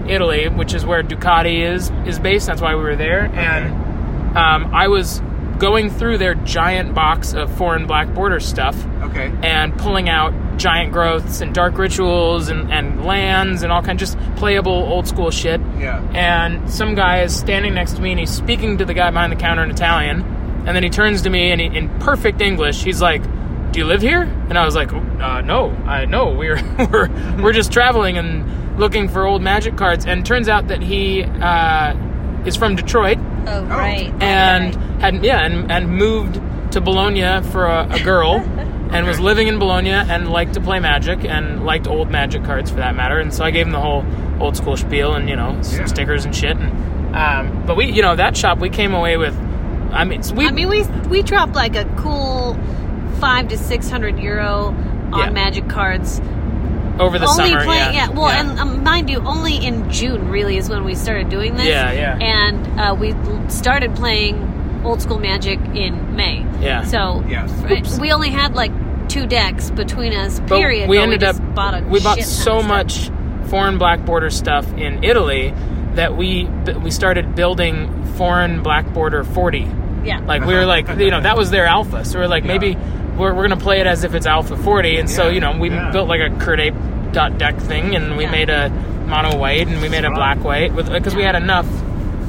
italy 0.08 0.48
which 0.48 0.72
is 0.72 0.86
where 0.86 1.02
ducati 1.02 1.60
is 1.62 1.90
is 2.06 2.18
based. 2.18 2.46
That's 2.46 2.62
why 2.62 2.74
we 2.74 2.82
were 2.82 2.96
there. 2.96 3.24
And 3.34 4.36
um, 4.36 4.74
i 4.74 4.88
was 4.88 5.20
going 5.62 5.88
through 5.90 6.18
their 6.18 6.34
giant 6.34 6.92
box 6.92 7.34
of 7.34 7.48
foreign 7.56 7.86
black 7.86 8.12
border 8.12 8.40
stuff 8.40 8.76
Okay. 9.00 9.32
and 9.44 9.78
pulling 9.78 10.08
out 10.08 10.34
giant 10.58 10.92
growths 10.92 11.40
and 11.40 11.54
dark 11.54 11.78
rituals 11.78 12.48
and, 12.48 12.72
and 12.72 13.04
lands 13.04 13.62
and 13.62 13.70
all 13.72 13.80
kinds 13.80 14.02
of 14.02 14.08
just 14.18 14.36
playable 14.36 14.72
old 14.72 15.06
school 15.06 15.30
shit. 15.30 15.60
Yeah. 15.78 16.02
And 16.14 16.68
some 16.68 16.96
guy 16.96 17.20
is 17.22 17.34
standing 17.34 17.74
next 17.74 17.92
to 17.94 18.02
me 18.02 18.10
and 18.10 18.18
he's 18.18 18.30
speaking 18.30 18.78
to 18.78 18.84
the 18.84 18.92
guy 18.92 19.08
behind 19.12 19.30
the 19.30 19.36
counter 19.36 19.62
in 19.62 19.70
Italian. 19.70 20.22
And 20.66 20.74
then 20.76 20.82
he 20.82 20.90
turns 20.90 21.22
to 21.22 21.30
me 21.30 21.52
and 21.52 21.60
he, 21.60 21.68
in 21.68 21.88
perfect 22.00 22.40
English, 22.40 22.82
he's 22.82 23.00
like, 23.00 23.22
"Do 23.72 23.78
you 23.78 23.84
live 23.86 24.02
here?" 24.02 24.22
And 24.48 24.58
I 24.58 24.64
was 24.64 24.74
like, 24.76 24.92
uh, 24.92 25.40
"No, 25.42 25.70
I 25.86 26.04
no, 26.06 26.34
we're 26.34 26.60
we're 26.92 27.08
we're 27.42 27.52
just 27.52 27.72
traveling 27.72 28.18
and 28.18 28.78
looking 28.78 29.08
for 29.08 29.24
old 29.26 29.42
magic 29.42 29.76
cards." 29.76 30.06
And 30.06 30.24
turns 30.26 30.48
out 30.48 30.68
that 30.68 30.80
he 30.82 31.22
uh, 31.24 31.94
is 32.46 32.56
from 32.56 32.76
Detroit 32.76 33.18
Oh, 33.46 33.64
right. 33.64 34.12
and 34.22 34.74
had 35.00 35.24
yeah 35.24 35.40
and, 35.44 35.70
and 35.70 35.88
moved 35.90 36.40
to 36.72 36.80
Bologna 36.80 37.42
for 37.50 37.66
a, 37.66 37.86
a 37.90 38.00
girl 38.02 38.36
and 38.92 39.06
was 39.06 39.18
living 39.20 39.48
in 39.48 39.58
Bologna 39.58 39.90
and 39.90 40.28
liked 40.30 40.54
to 40.54 40.60
play 40.60 40.78
magic 40.80 41.24
and 41.24 41.64
liked 41.64 41.86
old 41.86 42.10
magic 42.10 42.44
cards 42.44 42.70
for 42.70 42.76
that 42.76 42.94
matter 42.94 43.18
and 43.18 43.32
so 43.32 43.44
I 43.44 43.50
gave 43.50 43.66
him 43.66 43.72
the 43.72 43.80
whole 43.80 44.04
old 44.40 44.56
school 44.56 44.76
spiel 44.76 45.14
and 45.14 45.28
you 45.28 45.36
know 45.36 45.56
s- 45.58 45.74
Yeah. 45.76 45.84
stickers 45.86 46.24
and 46.24 46.34
shit 46.34 46.56
and 46.56 47.14
um, 47.16 47.66
but 47.66 47.76
we 47.76 47.86
you 47.92 48.02
know 48.02 48.16
that 48.16 48.36
shop 48.36 48.58
we 48.58 48.70
came 48.70 48.94
away 48.94 49.16
with 49.16 49.34
I 49.92 50.04
mean 50.04 50.22
we 50.34 50.46
I 50.46 50.50
mean, 50.50 50.68
we 50.68 50.82
we 51.08 51.22
dropped 51.22 51.54
like 51.54 51.76
a 51.76 51.84
cool 51.98 52.56
five 53.20 53.48
to 53.48 53.58
six 53.58 53.90
hundred 53.90 54.18
euro 54.18 54.74
on 55.12 55.18
Yeah. 55.18 55.30
magic 55.30 55.68
cards. 55.68 56.20
Over 57.02 57.18
the 57.18 57.26
only 57.26 57.50
summer 57.50 57.64
playing, 57.64 57.94
yeah 57.94 58.08
Well, 58.10 58.28
and 58.28 58.58
um, 58.58 58.82
mind 58.84 59.10
you, 59.10 59.18
only 59.20 59.56
in 59.56 59.90
June 59.90 60.28
really 60.28 60.56
is 60.56 60.68
when 60.70 60.84
we 60.84 60.94
started 60.94 61.28
doing 61.28 61.56
this. 61.56 61.66
Yeah, 61.66 61.92
yeah. 61.92 62.18
And 62.18 62.80
uh, 62.80 62.94
we 62.98 63.14
started 63.50 63.94
playing 63.94 64.80
old 64.84 65.00
school 65.02 65.18
magic 65.18 65.58
in 65.74 66.16
May. 66.16 66.44
Yeah. 66.60 66.84
So 66.84 67.24
Yeah. 67.28 67.44
f- 67.70 67.98
we 68.00 68.12
only 68.12 68.30
had 68.30 68.54
like 68.54 68.72
two 69.08 69.26
decks 69.26 69.70
between 69.70 70.12
us. 70.12 70.40
But 70.40 70.58
Period. 70.58 70.88
we 70.88 70.96
but 70.96 71.02
ended 71.02 71.20
just 71.20 71.40
up 71.40 71.54
bought 71.54 71.74
a 71.74 71.84
we 71.84 72.00
bought 72.00 72.16
shit 72.18 72.24
ton 72.24 72.32
so 72.32 72.56
of 72.58 72.64
stuff. 72.64 72.68
much 72.68 73.10
foreign 73.50 73.78
black 73.78 74.04
border 74.04 74.30
stuff 74.30 74.66
in 74.74 75.04
Italy 75.04 75.52
that 75.94 76.16
we 76.16 76.46
we 76.82 76.90
started 76.90 77.34
building 77.34 78.04
foreign 78.16 78.62
black 78.62 78.90
border 78.94 79.24
40 79.24 79.68
Yeah. 80.04 80.20
Like 80.20 80.44
we 80.46 80.54
were 80.54 80.64
like, 80.66 80.88
you 80.98 81.10
know, 81.10 81.20
that 81.20 81.36
was 81.36 81.50
their 81.50 81.66
alpha. 81.66 82.04
So 82.04 82.18
we're 82.18 82.26
like, 82.28 82.44
Yeah. 82.44 82.52
maybe 82.58 82.76
we're, 83.18 83.34
we're 83.34 83.42
gonna 83.46 83.56
play 83.60 83.80
it 83.80 83.86
as 83.86 84.02
if 84.04 84.14
it's 84.14 84.26
alpha 84.26 84.56
forty. 84.56 84.96
And 84.96 85.08
so 85.10 85.28
you 85.28 85.38
know, 85.40 85.56
we 85.58 85.68
yeah. 85.70 85.90
built 85.92 86.08
like 86.08 86.20
a 86.20 86.30
Kird 86.38 86.60
Ape 86.60 86.74
dot 87.12 87.38
deck 87.38 87.56
thing, 87.58 87.94
and 87.94 88.16
we 88.16 88.24
Yeah. 88.24 88.30
made 88.30 88.50
a 88.50 88.70
mono 89.06 89.36
white, 89.36 89.66
and 89.68 89.80
we 89.80 89.88
made 89.88 90.04
a 90.04 90.10
black 90.10 90.42
white 90.44 90.72
with 90.72 90.90
because 90.90 91.14
we 91.14 91.22
had 91.22 91.34
enough 91.34 91.66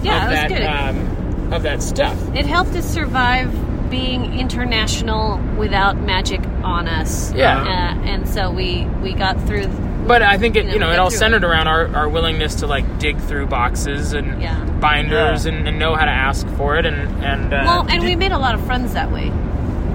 Yeah, 0.02 0.26
of 0.26 0.30
that 0.32 0.48
good. 0.50 0.64
Um, 0.66 1.54
of 1.54 1.64
that 1.64 1.82
stuff. 1.82 2.16
it 2.36 2.46
helped 2.46 2.76
us 2.76 2.86
survive 2.86 3.50
being 3.90 4.40
international 4.40 5.40
without 5.58 5.98
magic 5.98 6.42
on 6.64 6.88
us. 6.88 7.32
Yeah. 7.36 7.60
Uh, 7.62 8.08
and 8.10 8.28
so 8.28 8.50
we 8.52 8.88
we 9.04 9.14
got 9.14 9.40
through. 9.42 9.68
But 10.08 10.22
I 10.22 10.38
think 10.38 10.56
it, 10.58 10.66
You 10.66 10.68
know, 10.68 10.74
you 10.74 10.80
know, 10.82 10.92
it 10.92 11.00
all 11.00 11.10
through 11.10 11.20
centered 11.20 11.44
around 11.46 11.68
our, 11.68 11.88
our 11.96 12.10
willingness 12.10 12.56
to 12.56 12.68
like 12.68 13.00
dig 13.00 13.18
through 13.20 13.46
boxes 13.48 14.12
and 14.14 14.42
Yeah. 14.42 14.56
binders 14.82 15.46
Yeah. 15.46 15.54
and, 15.54 15.68
and 15.68 15.80
know 15.80 15.96
how 15.96 16.04
to 16.06 16.12
ask 16.12 16.46
for 16.58 16.76
it 16.76 16.86
and 16.86 17.24
and 17.24 17.54
uh, 17.54 17.62
Well, 17.66 17.86
and 17.90 18.04
we 18.04 18.16
made 18.18 18.32
a 18.34 18.38
lot 18.40 18.54
of 18.56 18.66
friends 18.66 18.94
that 18.96 19.12
way. 19.12 19.32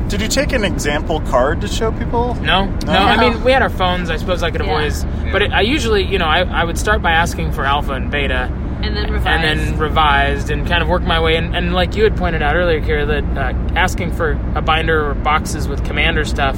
Did 0.09 0.23
you 0.23 0.29
take 0.29 0.53
an 0.53 0.65
example 0.65 1.21
card 1.21 1.61
to 1.61 1.69
show 1.69 1.93
people? 1.93 2.35
No, 2.37 2.65
no. 2.87 2.93
I 2.93 3.17
mean, 3.21 3.45
we 3.45 3.53
had 3.53 3.61
our 3.62 3.69
phones. 3.69 4.09
I 4.09 4.17
suppose 4.17 4.43
I 4.43 4.50
could 4.50 4.61
have 4.62 4.69
Yeah. 4.69 4.75
always, 4.77 5.05
but 5.33 5.43
it, 5.43 5.53
I 5.53 5.61
usually, 5.61 6.03
you 6.05 6.19
know, 6.19 6.25
I, 6.25 6.41
I 6.41 6.65
would 6.65 6.79
start 6.79 7.03
by 7.03 7.11
asking 7.12 7.53
for 7.53 7.65
alpha 7.67 7.93
and 7.93 8.11
beta, 8.11 8.50
And 8.83 8.97
then 8.97 9.11
revised. 9.12 9.27
and 9.27 9.45
then 9.45 9.79
revised 9.79 10.50
and 10.50 10.67
kind 10.67 10.83
of 10.83 10.88
work 10.88 11.03
my 11.03 11.21
way. 11.21 11.37
And, 11.37 11.55
and 11.55 11.75
like 11.75 11.95
you 11.95 12.05
had 12.05 12.17
pointed 12.17 12.41
out 12.41 12.57
earlier, 12.57 12.81
Kira, 12.81 13.07
that 13.07 13.38
uh, 13.55 13.75
asking 13.79 14.12
for 14.12 14.31
a 14.55 14.62
binder 14.62 15.11
or 15.11 15.15
boxes 15.15 15.69
with 15.69 15.85
commander 15.85 16.25
stuff, 16.25 16.57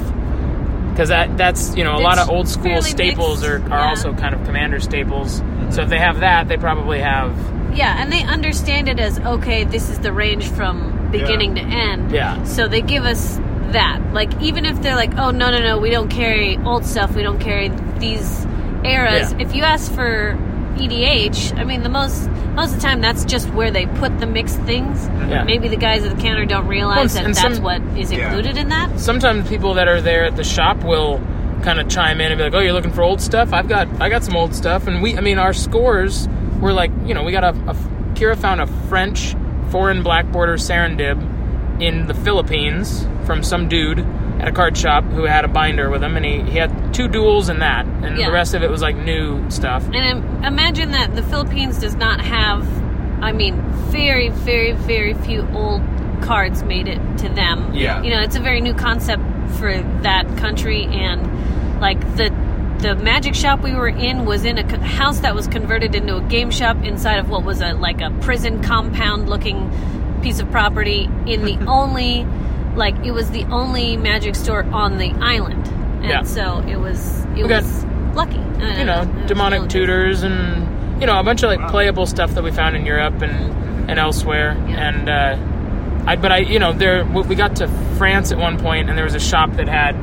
because 0.91 1.09
that 1.09 1.37
that's 1.37 1.75
you 1.75 1.83
know 1.83 1.95
a 1.95 1.99
lot 1.99 2.19
of 2.19 2.29
old 2.29 2.47
school 2.47 2.81
staples 2.81 3.41
mixed, 3.41 3.49
are, 3.49 3.73
are 3.73 3.79
yeah. 3.79 3.89
also 3.89 4.13
kind 4.13 4.33
of 4.33 4.43
commander 4.45 4.79
staples. 4.79 5.41
So 5.71 5.81
if 5.83 5.89
they 5.89 5.99
have 5.99 6.21
that, 6.21 6.47
they 6.47 6.55
probably 6.57 6.99
have 6.99 7.31
Yeah, 7.75 8.01
and 8.01 8.11
they 8.11 8.23
understand 8.23 8.87
it 8.87 8.99
as 8.99 9.19
okay, 9.19 9.65
this 9.65 9.89
is 9.89 9.99
the 9.99 10.13
range 10.13 10.47
from 10.49 11.00
beginning 11.11 11.55
to 11.55 11.61
end. 11.61 12.11
Yeah. 12.11 12.43
So 12.45 12.67
they 12.67 12.81
give 12.81 13.03
us 13.05 13.39
that. 13.71 14.01
Like 14.13 14.41
even 14.41 14.65
if 14.65 14.81
they're 14.81 14.95
like, 14.95 15.17
"Oh, 15.17 15.31
no, 15.31 15.49
no, 15.51 15.59
no, 15.59 15.77
we 15.79 15.89
don't 15.89 16.09
carry 16.09 16.57
old 16.65 16.85
stuff. 16.85 17.15
We 17.15 17.23
don't 17.23 17.39
carry 17.39 17.69
these 17.99 18.45
eras." 18.83 19.31
Yeah. 19.33 19.37
If 19.39 19.55
you 19.55 19.63
ask 19.63 19.91
for 19.91 20.37
EDH, 20.77 21.57
I 21.57 21.63
mean, 21.63 21.83
the 21.83 21.89
most 21.89 22.29
most 22.55 22.73
of 22.73 22.81
the 22.81 22.81
time 22.81 22.99
that's 23.01 23.23
just 23.23 23.49
where 23.53 23.71
they 23.71 23.85
put 23.85 24.19
the 24.19 24.25
mixed 24.25 24.59
things. 24.61 25.07
Yeah. 25.29 25.43
Maybe 25.43 25.67
the 25.69 25.77
guys 25.77 26.03
at 26.03 26.15
the 26.15 26.21
counter 26.21 26.45
don't 26.45 26.67
realize 26.67 27.13
Well, 27.15 27.23
that 27.23 27.33
that's 27.35 27.55
some- 27.55 27.63
what 27.63 27.81
is 27.97 28.11
Yeah. 28.11 28.25
included 28.27 28.57
in 28.57 28.69
that. 28.69 28.99
sometimes 28.99 29.47
people 29.47 29.75
that 29.75 29.87
are 29.87 30.01
there 30.01 30.25
at 30.25 30.35
the 30.35 30.43
shop 30.43 30.83
will 30.83 31.21
kind 31.61 31.79
of 31.79 31.87
chime 31.87 32.19
in 32.19 32.31
and 32.31 32.37
be 32.37 32.43
like, 32.43 32.53
"Oh, 32.53 32.59
you're 32.59 32.73
looking 32.73 32.91
for 32.91 33.03
old 33.03 33.21
stuff? 33.21 33.53
I've 33.53 33.69
got 33.69 33.87
I 34.01 34.09
got 34.09 34.23
some 34.23 34.35
old 34.35 34.53
stuff." 34.55 34.87
And 34.87 35.01
we, 35.01 35.17
I 35.17 35.21
mean, 35.21 35.37
our 35.37 35.53
scores 35.53 36.27
were 36.59 36.73
like, 36.73 36.91
you 37.05 37.13
know, 37.13 37.23
we 37.23 37.31
got 37.31 37.43
a, 37.43 37.49
a 37.67 37.75
Kira 38.15 38.35
found 38.37 38.59
a 38.61 38.67
French 38.89 39.35
foreign 39.71 40.03
black 40.03 40.31
border 40.31 40.57
Serendib 40.57 41.81
in 41.81 42.05
the 42.07 42.13
Philippines 42.13 43.07
from 43.25 43.41
some 43.43 43.67
dude 43.69 43.99
at 44.39 44.47
a 44.47 44.51
card 44.51 44.77
shop 44.77 45.03
who 45.05 45.23
had 45.23 45.45
a 45.45 45.47
binder 45.47 45.89
with 45.89 46.03
him, 46.03 46.15
and 46.17 46.25
he, 46.25 46.41
he 46.41 46.57
had 46.57 46.93
two 46.93 47.07
duels 47.07 47.49
in 47.49 47.59
that, 47.59 47.85
and 47.85 48.17
Yeah. 48.17 48.27
the 48.27 48.31
rest 48.31 48.53
of 48.53 48.63
it 48.63 48.69
was 48.69 48.81
like 48.81 48.95
new 48.95 49.49
stuff. 49.49 49.83
And 49.85 49.95
im- 49.95 50.43
imagine 50.43 50.91
that 50.91 51.15
the 51.15 51.23
Philippines 51.23 51.79
does 51.79 51.95
not 51.95 52.19
have, 52.21 52.67
I 53.23 53.31
mean, 53.31 53.61
very, 53.91 54.29
very, 54.29 54.71
very 54.73 55.13
few 55.13 55.47
old 55.53 55.81
cards 56.21 56.63
made 56.63 56.87
it 56.87 56.99
to 57.19 57.29
them. 57.29 57.71
Yeah. 57.73 58.01
You 58.03 58.11
know, 58.11 58.21
it's 58.21 58.35
a 58.35 58.39
very 58.39 58.61
new 58.61 58.73
concept 58.73 59.23
for 59.59 59.71
that 60.01 60.25
country, 60.37 60.85
and 60.85 61.79
like 61.81 61.99
the 62.15 62.31
the 62.81 62.95
magic 62.95 63.35
shop 63.35 63.61
we 63.61 63.73
were 63.73 63.87
in 63.87 64.25
was 64.25 64.43
in 64.45 64.57
a 64.57 64.77
house 64.79 65.19
that 65.19 65.35
was 65.35 65.47
converted 65.47 65.93
into 65.95 66.17
a 66.17 66.21
game 66.21 66.49
shop 66.51 66.77
inside 66.83 67.17
of 67.17 67.29
what 67.29 67.43
was 67.43 67.61
a 67.61 67.73
like 67.73 68.01
a 68.01 68.09
prison 68.21 68.61
compound 68.63 69.29
looking 69.29 69.69
piece 70.21 70.39
of 70.39 70.49
property 70.51 71.09
in 71.25 71.45
the 71.45 71.57
only 71.67 72.25
like 72.75 72.95
it 73.05 73.11
was 73.11 73.29
the 73.31 73.43
only 73.45 73.97
magic 73.97 74.35
store 74.35 74.63
on 74.71 74.97
the 74.97 75.11
island 75.21 75.67
and 75.67 76.05
Yeah. 76.05 76.23
so 76.23 76.59
it 76.67 76.77
was 76.77 77.19
it 77.35 77.43
We 77.43 77.47
got- 77.47 77.63
was 77.63 77.85
lucky 78.15 78.37
I 78.39 78.79
you 78.79 78.85
know, 78.85 79.05
don't 79.05 79.09
It 79.09 79.21
was 79.21 79.27
demonic 79.27 79.69
tutors 79.69 80.23
and 80.23 81.01
you 81.01 81.07
know 81.07 81.19
a 81.19 81.23
bunch 81.23 81.43
of 81.43 81.49
like 81.49 81.69
playable 81.69 82.05
stuff 82.05 82.31
that 82.35 82.43
we 82.43 82.51
found 82.51 82.75
in 82.75 82.85
Europe 82.85 83.21
and 83.21 83.89
and 83.89 83.99
elsewhere. 83.99 84.55
Yeah. 84.69 84.89
And 84.89 85.09
uh, 85.09 86.05
I, 86.07 86.15
but 86.15 86.31
I, 86.31 86.37
you 86.39 86.59
know, 86.59 86.71
there 86.71 87.03
we 87.03 87.35
got 87.35 87.55
to 87.57 87.67
France 87.97 88.31
at 88.31 88.37
one 88.37 88.59
point, 88.59 88.87
and 88.89 88.97
there 88.97 89.03
was 89.05 89.15
a 89.15 89.19
shop 89.19 89.51
that 89.53 89.67
had 89.67 89.95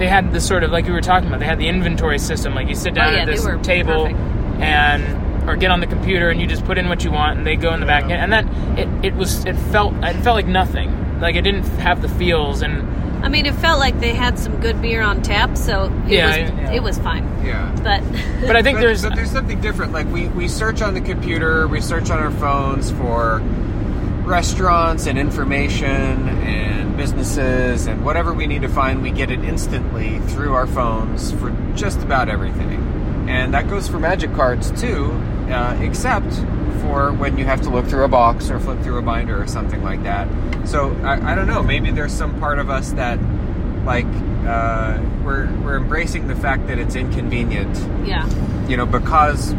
they 0.00 0.08
had 0.08 0.32
this 0.32 0.46
sort 0.48 0.64
of 0.64 0.72
like 0.72 0.86
we 0.86 0.92
were 0.92 1.00
talking 1.00 1.28
about. 1.28 1.38
They 1.38 1.46
had 1.46 1.58
the 1.60 1.68
inventory 1.68 2.18
system, 2.18 2.54
like 2.56 2.68
you 2.68 2.74
sit 2.74 2.94
down 2.94 3.12
Oh, 3.12 3.16
yeah, 3.16 3.22
at 3.22 3.26
this 3.26 3.44
table 3.62 4.06
perfect. 4.06 4.18
and 4.60 5.48
or 5.48 5.56
get 5.56 5.70
on 5.70 5.80
the 5.80 5.86
computer 5.86 6.28
and 6.30 6.40
you 6.40 6.46
just 6.46 6.64
put 6.64 6.76
in 6.78 6.88
what 6.88 7.04
you 7.04 7.10
want 7.12 7.38
and 7.38 7.46
they 7.46 7.56
go 7.56 7.72
in 7.72 7.80
the 7.80 7.86
back 7.86 8.04
end 8.04 8.12
and 8.12 8.32
that 8.32 8.78
it, 8.78 8.88
it 9.06 9.14
was 9.14 9.44
it 9.46 9.56
felt 9.56 9.94
it 10.02 10.14
felt 10.22 10.34
like 10.36 10.46
nothing 10.46 11.18
like 11.20 11.34
it 11.34 11.42
didn't 11.42 11.64
have 11.78 12.02
the 12.02 12.08
feels 12.08 12.62
and 12.62 12.88
I 13.24 13.28
mean, 13.28 13.44
it 13.44 13.54
felt 13.56 13.78
like 13.78 14.00
they 14.00 14.14
had 14.14 14.38
some 14.38 14.58
good 14.62 14.80
beer 14.80 15.02
on 15.02 15.20
tap, 15.20 15.54
so 15.58 15.92
it 16.06 16.12
Yeah, 16.12 16.26
was 16.28 16.36
yeah. 16.38 16.72
it 16.72 16.82
was 16.82 16.96
fine. 16.98 17.24
Yeah. 17.44 17.70
But 17.84 18.00
but 18.46 18.56
I 18.56 18.62
think 18.62 18.76
but, 18.78 18.80
there's 18.80 19.02
but 19.02 19.14
there's 19.14 19.30
something 19.30 19.60
different. 19.60 19.92
Like 19.92 20.06
we, 20.10 20.28
we 20.28 20.48
search 20.48 20.80
on 20.80 20.94
the 20.94 21.02
computer, 21.02 21.68
we 21.68 21.82
search 21.82 22.08
on 22.10 22.18
our 22.18 22.30
phones 22.30 22.90
for 22.92 23.40
restaurants 24.24 25.06
and 25.06 25.18
information 25.18 25.86
and 26.28 26.79
businesses 27.00 27.86
and 27.86 28.04
whatever 28.04 28.34
we 28.34 28.46
need 28.46 28.60
to 28.60 28.68
find, 28.68 29.00
we 29.00 29.10
get 29.10 29.30
it 29.30 29.42
instantly 29.42 30.18
through 30.28 30.52
our 30.52 30.66
phones 30.66 31.32
for 31.32 31.50
just 31.74 32.02
about 32.02 32.28
everything. 32.28 33.26
And 33.26 33.54
that 33.54 33.70
goes 33.70 33.88
for 33.88 33.98
magic 33.98 34.34
cards 34.34 34.70
too, 34.78 35.06
uh, 35.50 35.78
except 35.80 36.30
for 36.82 37.10
when 37.12 37.38
you 37.38 37.46
have 37.46 37.62
to 37.62 37.70
look 37.70 37.86
through 37.86 38.04
a 38.04 38.08
box 38.08 38.50
or 38.50 38.60
flip 38.60 38.82
through 38.82 38.98
a 38.98 39.02
binder 39.02 39.42
or 39.42 39.46
something 39.46 39.82
like 39.82 40.02
that. 40.02 40.28
So 40.68 40.94
I, 41.02 41.32
I 41.32 41.34
don't 41.34 41.46
know. 41.46 41.62
Maybe 41.62 41.90
there's 41.90 42.12
some 42.12 42.38
part 42.38 42.58
of 42.58 42.68
us 42.68 42.92
that 42.92 43.18
like 43.86 44.04
uh, 44.46 45.00
we're 45.24 45.50
we're 45.62 45.78
embracing 45.78 46.28
the 46.28 46.36
fact 46.36 46.66
that 46.66 46.78
it's 46.78 46.96
inconvenient 46.96 47.74
yeah, 48.06 48.28
you 48.66 48.76
know, 48.76 48.84
because 48.84 49.54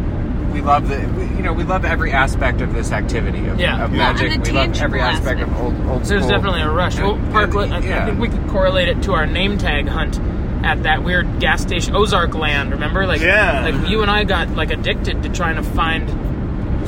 we 0.51 0.61
love 0.61 0.87
the, 0.87 0.97
we, 1.17 1.23
you 1.35 1.41
know, 1.43 1.53
we 1.53 1.63
love 1.63 1.85
every 1.85 2.11
aspect 2.11 2.61
of 2.61 2.73
this 2.73 2.91
activity 2.91 3.47
of, 3.47 3.59
Yeah. 3.59 3.83
of 3.83 3.91
Yeah, 3.93 4.13
magic. 4.13 4.31
and 4.33 4.45
the 4.45 4.51
we 4.51 4.57
love 4.57 4.65
every 4.81 4.99
tangible 4.99 5.01
aspect, 5.01 5.41
of 5.41 5.49
aspect. 5.49 5.63
old, 5.63 5.87
old 5.87 6.03
There's 6.05 6.21
school. 6.23 6.29
definitely 6.29 6.61
a 6.61 6.69
rush. 6.69 6.97
And- 6.97 7.05
well, 7.05 7.17
Parklet, 7.33 7.65
and- 7.65 7.73
I, 7.73 7.79
yeah. 7.79 8.01
I 8.03 8.05
think 8.05 8.19
we 8.19 8.27
could 8.29 8.47
correlate 8.47 8.87
it 8.87 9.01
to 9.03 9.13
our 9.13 9.25
name 9.25 9.57
tag 9.57 9.87
hunt 9.87 10.19
at 10.63 10.83
that 10.83 11.03
weird 11.03 11.39
gas 11.39 11.61
station, 11.61 11.95
Ozark 11.95 12.35
Land. 12.35 12.71
Remember, 12.71 13.05
like, 13.07 13.21
Yeah. 13.21 13.61
like 13.71 13.89
you 13.89 14.01
and 14.01 14.11
I 14.11 14.23
got 14.25 14.55
like 14.55 14.71
addicted 14.71 15.23
to 15.23 15.29
trying 15.29 15.55
to 15.55 15.63
find 15.63 16.09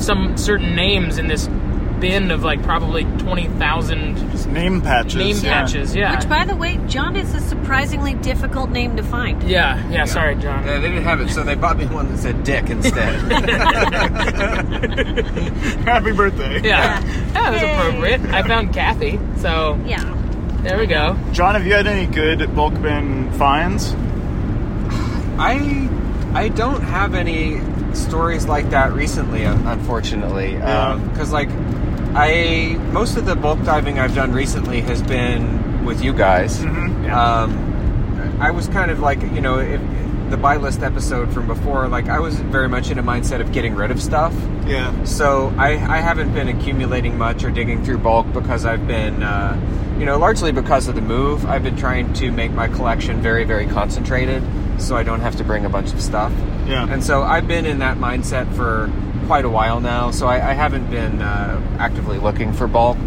some 0.01 0.37
certain 0.37 0.75
names 0.75 1.17
in 1.17 1.27
this 1.27 1.47
bin 2.03 2.31
of 2.31 2.43
like 2.43 2.61
probably 2.63 3.05
twenty 3.19 3.47
thousand 3.47 4.15
name 4.51 4.81
patches. 4.81 5.15
name 5.15 5.37
yeah. 5.37 5.61
patches. 5.61 5.95
Yeah, 5.95 6.17
which 6.17 6.27
by 6.27 6.43
the 6.43 6.53
way, 6.53 6.77
John 6.85 7.15
is 7.15 7.33
a 7.33 7.39
surprisingly 7.39 8.13
difficult 8.15 8.71
name 8.71 8.97
to 8.97 9.03
find. 9.03 9.41
yeah, 9.43 9.89
yeah. 9.89 10.03
Sorry, 10.03 10.35
John. 10.35 10.65
Yeah, 10.65 10.81
they 10.81 10.89
didn't 10.89 11.05
have 11.05 11.21
it, 11.21 11.29
so 11.29 11.43
they 11.43 11.55
bought 11.55 11.77
me 11.77 11.85
one 11.85 12.11
that 12.11 12.17
said 12.17 12.43
Dick 12.43 12.69
instead. 12.69 13.21
Happy 15.85 16.11
birthday. 16.11 16.61
Yeah, 16.61 16.99
that 17.31 17.53
was 17.53 17.61
Yay. 17.61 17.73
appropriate. 17.73 18.19
I 18.33 18.43
found 18.45 18.73
Kathy, 18.73 19.17
so 19.37 19.79
Yeah, 19.85 20.03
there 20.61 20.77
we 20.77 20.87
go. 20.87 21.17
John, 21.31 21.55
have 21.55 21.65
you 21.65 21.71
had 21.71 21.87
any 21.87 22.05
good 22.05 22.53
bulk 22.53 22.73
bin 22.81 23.31
finds? 23.31 23.93
I 25.39 25.87
I 26.33 26.49
don't 26.49 26.81
have 26.81 27.15
any 27.15 27.61
stories 27.95 28.45
like 28.45 28.71
that 28.71 28.91
recently, 28.91 29.45
un- 29.45 29.65
unfortunately, 29.67 30.53
Yeah. 30.53 30.89
Um, 30.89 31.07
because 31.09 31.31
like 31.31 31.47
I 32.15 32.77
most 32.91 33.17
of 33.17 33.25
the 33.25 33.35
bulk 33.35 33.63
diving 33.63 33.99
I've 33.99 34.15
done 34.15 34.31
recently 34.31 34.81
has 34.81 35.01
been 35.01 35.85
with 35.85 36.03
you 36.03 36.13
guys. 36.13 36.59
Mhm. 36.59 37.11
Um, 37.11 38.37
I 38.39 38.51
was 38.51 38.67
kind 38.67 38.91
of 38.91 38.99
like 38.99 39.21
you 39.21 39.41
know 39.41 39.59
if, 39.59 39.81
the 40.33 40.37
buy 40.37 40.57
list 40.57 40.81
episode 40.81 41.31
from 41.31 41.45
before, 41.45 41.87
like 41.87 42.09
I 42.09 42.19
was 42.19 42.39
very 42.39 42.67
much 42.67 42.89
in 42.89 42.97
a 42.97 43.03
mindset 43.03 43.39
of 43.39 43.51
getting 43.51 43.75
rid 43.75 43.91
of 43.91 44.01
stuff. 44.01 44.33
Yeah. 44.65 44.91
So 45.03 45.53
I, 45.59 45.73
I 45.73 45.97
haven't 45.97 46.33
been 46.33 46.47
accumulating 46.47 47.19
much 47.19 47.43
or 47.43 47.51
digging 47.51 47.83
through 47.85 47.99
bulk 47.99 48.33
because 48.33 48.65
I've 48.65 48.87
been, 48.87 49.21
uh, 49.21 49.55
you 49.99 50.05
know, 50.05 50.17
largely 50.17 50.51
because 50.51 50.87
of 50.87 50.95
the 50.95 51.01
move. 51.01 51.45
I've 51.45 51.61
been 51.61 51.75
trying 51.75 52.13
to 52.13 52.31
make 52.31 52.51
my 52.51 52.67
collection 52.67 53.21
very, 53.21 53.43
very 53.43 53.67
concentrated, 53.67 54.41
so 54.79 54.95
I 54.95 55.03
don't 55.03 55.19
have 55.21 55.35
to 55.35 55.43
bring 55.43 55.65
a 55.65 55.69
bunch 55.69 55.93
of 55.93 56.01
stuff. 56.01 56.31
Yeah. 56.67 56.87
And 56.89 57.03
so 57.03 57.21
I've 57.21 57.47
been 57.47 57.67
in 57.67 57.77
that 57.79 57.97
mindset 57.97 58.51
for 58.55 58.91
quite 59.25 59.45
a 59.45 59.49
while 59.49 59.79
now. 59.79 60.11
So 60.11 60.27
I, 60.27 60.51
I 60.51 60.53
haven't 60.53 60.89
been 60.89 61.21
uh, 61.21 61.61
actively 61.79 62.17
looking 62.17 62.53
for 62.53 62.67
bulk. 62.67 62.97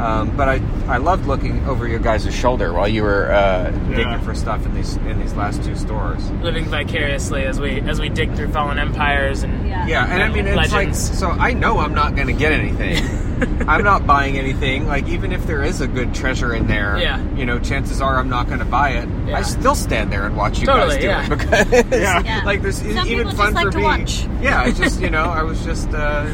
Um, 0.00 0.34
but 0.36 0.48
I, 0.48 0.60
I 0.88 0.96
loved 0.96 1.26
looking 1.26 1.62
over 1.66 1.86
your 1.86 1.98
guys' 1.98 2.32
shoulder 2.34 2.72
while 2.72 2.88
you 2.88 3.02
were 3.02 3.30
uh, 3.30 3.70
Yeah. 3.90 3.96
digging 3.96 4.20
for 4.22 4.34
stuff 4.34 4.64
in 4.64 4.72
these 4.74 4.96
in 4.96 5.18
these 5.20 5.34
last 5.34 5.62
two 5.62 5.76
stores. 5.76 6.30
Living 6.42 6.64
vicariously 6.64 7.44
as 7.44 7.60
we 7.60 7.80
as 7.82 8.00
we 8.00 8.08
dig 8.08 8.34
through 8.34 8.48
fallen 8.48 8.78
empires 8.78 9.42
and 9.42 9.68
yeah, 9.68 9.86
Yeah, 9.86 10.06
and 10.06 10.22
I 10.22 10.28
mean, 10.28 10.46
it's 10.46 10.56
Legends. 10.56 11.10
like, 11.10 11.18
so 11.18 11.28
I 11.30 11.52
know 11.52 11.78
I'm 11.78 11.92
not 11.94 12.14
going 12.16 12.28
to 12.28 12.32
get 12.32 12.52
anything. 12.52 12.96
I'm 13.68 13.84
not 13.84 14.06
buying 14.06 14.38
anything. 14.38 14.86
Like, 14.86 15.06
even 15.08 15.32
if 15.32 15.46
there 15.46 15.62
is 15.62 15.80
a 15.82 15.86
good 15.88 16.14
treasure 16.14 16.54
in 16.54 16.66
there, 16.66 16.98
Yeah. 16.98 17.22
you 17.34 17.44
know, 17.44 17.58
chances 17.58 18.00
are 18.00 18.18
I'm 18.18 18.28
not 18.30 18.46
going 18.46 18.58
to 18.60 18.64
buy 18.66 18.90
it. 18.92 19.08
Yeah. 19.26 19.36
I 19.38 19.42
still 19.42 19.74
stand 19.74 20.10
there 20.12 20.24
and 20.26 20.36
watch 20.36 20.60
you 20.60 20.66
Totally, 20.66 20.98
guys 20.98 21.00
do 21.00 21.06
yeah. 21.06 21.24
it 21.26 21.28
because, 21.78 21.90
Yeah. 22.00 22.22
Yeah. 22.24 22.42
like, 22.44 22.62
there's 22.62 22.78
Some 22.80 23.06
even 23.06 23.26
fun 23.28 23.36
just 23.36 23.54
like 23.54 23.64
for 23.66 23.70
to 23.72 23.76
me. 23.78 23.84
watch. 23.84 24.26
Yeah, 24.40 24.66
it's 24.66 24.78
just, 24.78 25.00
you 25.00 25.10
know, 25.10 25.24
I 25.24 25.42
was 25.42 25.62
just, 25.70 25.88
uh, 25.90 26.26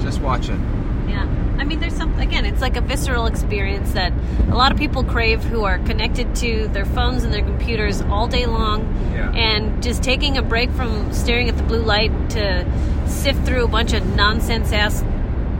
just 0.00 0.20
watching. 0.20 0.60
Yeah. 1.08 1.26
I 1.58 1.64
mean, 1.64 1.80
there's 1.80 1.94
some, 1.94 2.18
again, 2.18 2.44
it's 2.44 2.60
like 2.60 2.76
a 2.76 2.80
visceral 2.80 3.26
experience 3.26 3.92
that 3.92 4.12
a 4.50 4.54
lot 4.54 4.70
of 4.72 4.78
people 4.78 5.02
crave 5.04 5.42
who 5.42 5.64
are 5.64 5.78
connected 5.80 6.34
to 6.36 6.68
their 6.68 6.84
phones 6.86 7.24
and 7.24 7.32
their 7.34 7.42
computers 7.42 8.00
all 8.02 8.26
day 8.28 8.46
long. 8.46 8.82
Yeah. 9.14 9.30
And 9.32 9.82
just 9.82 10.02
taking 10.02 10.38
a 10.38 10.42
break 10.42 10.70
from 10.70 11.12
staring 11.12 11.48
at 11.48 11.56
the 11.56 11.62
blue 11.64 11.82
light 11.82 12.12
to 12.30 12.64
sift 13.08 13.44
through 13.44 13.64
a 13.64 13.68
bunch 13.68 13.92
of 13.92 14.06
nonsense 14.14 14.72
ass 14.72 15.02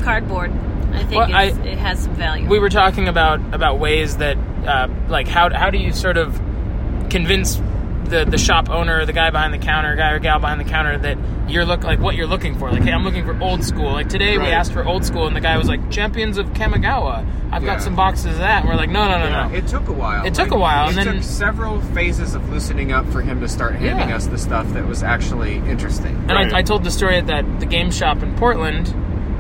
cardboard, 0.03 0.53
I 0.93 0.99
think 1.05 1.17
Well, 1.17 1.35
I- 1.35 1.45
it 1.65 1.79
has 1.79 1.99
some 2.05 2.15
value. 2.15 2.49
we 2.49 2.59
were 2.59 2.71
talking 2.71 3.09
about 3.09 3.41
about 3.53 3.79
ways 3.79 4.17
that 4.19 4.37
uh, 4.67 4.89
like 5.09 5.29
how 5.29 5.53
how 5.53 5.71
do 5.71 5.79
you 5.79 5.93
sort 5.93 6.17
of 6.17 6.41
convince 7.11 7.61
the 8.09 8.25
the 8.25 8.39
shop 8.39 8.71
owner, 8.71 9.05
the 9.07 9.13
guy 9.13 9.31
behind 9.31 9.53
the 9.55 9.59
counter, 9.59 9.95
guy 9.97 10.11
or 10.13 10.19
gal 10.19 10.39
behind 10.39 10.61
the 10.61 10.65
counter 10.65 10.99
that 10.99 11.19
you're 11.49 11.65
look 11.65 11.85
like 11.85 12.01
what 12.01 12.15
you're 12.15 12.27
looking 12.27 12.59
for. 12.59 12.71
Like, 12.71 12.83
hey, 12.83 12.93
I'm 12.93 13.05
looking 13.05 13.25
for 13.25 13.41
old 13.43 13.65
school. 13.65 13.93
Like 13.93 14.09
today 14.09 14.37
we 14.39 14.47
asked 14.47 14.73
for 14.73 14.85
old 14.87 15.05
school, 15.05 15.27
and 15.27 15.35
the 15.37 15.41
guy 15.41 15.57
was 15.57 15.69
like, 15.69 15.91
Champions 15.91 16.39
of 16.39 16.49
Kamigawa. 16.55 17.27
I've 17.51 17.63
Yeah. 17.63 17.75
got 17.75 17.83
some 17.83 17.95
boxes 17.97 18.27
of 18.33 18.39
that. 18.39 18.61
And 18.61 18.69
we're 18.69 18.75
like, 18.77 18.91
no, 18.91 19.09
no, 19.09 19.19
no, 19.19 19.25
Yeah. 19.25 19.49
no. 19.49 19.55
It 19.55 19.67
took 19.67 19.89
a 19.89 19.93
while. 19.93 20.27
It 20.27 20.35
took 20.35 20.51
a 20.51 20.57
while, 20.59 20.85
It 20.91 20.99
and 20.99 21.07
then- 21.07 21.15
took 21.15 21.23
several 21.23 21.81
phases 21.81 22.35
of 22.35 22.51
loosening 22.53 22.93
up 22.93 23.07
for 23.11 23.23
him 23.23 23.41
to 23.41 23.49
start 23.49 23.77
handing 23.77 24.11
Yeah. 24.11 24.17
us 24.17 24.27
the 24.27 24.37
stuff 24.37 24.71
that 24.75 24.87
was 24.87 25.03
actually 25.03 25.57
interesting. 25.67 26.15
And 26.29 26.33
Right. 26.33 26.53
I, 26.53 26.59
I 26.59 26.63
told 26.63 26.85
the 26.85 26.91
story 26.91 27.17
at 27.17 27.27
that 27.29 27.45
the 27.61 27.67
game 27.67 27.91
shop 27.91 28.23
in 28.23 28.35
Portland. 28.35 28.95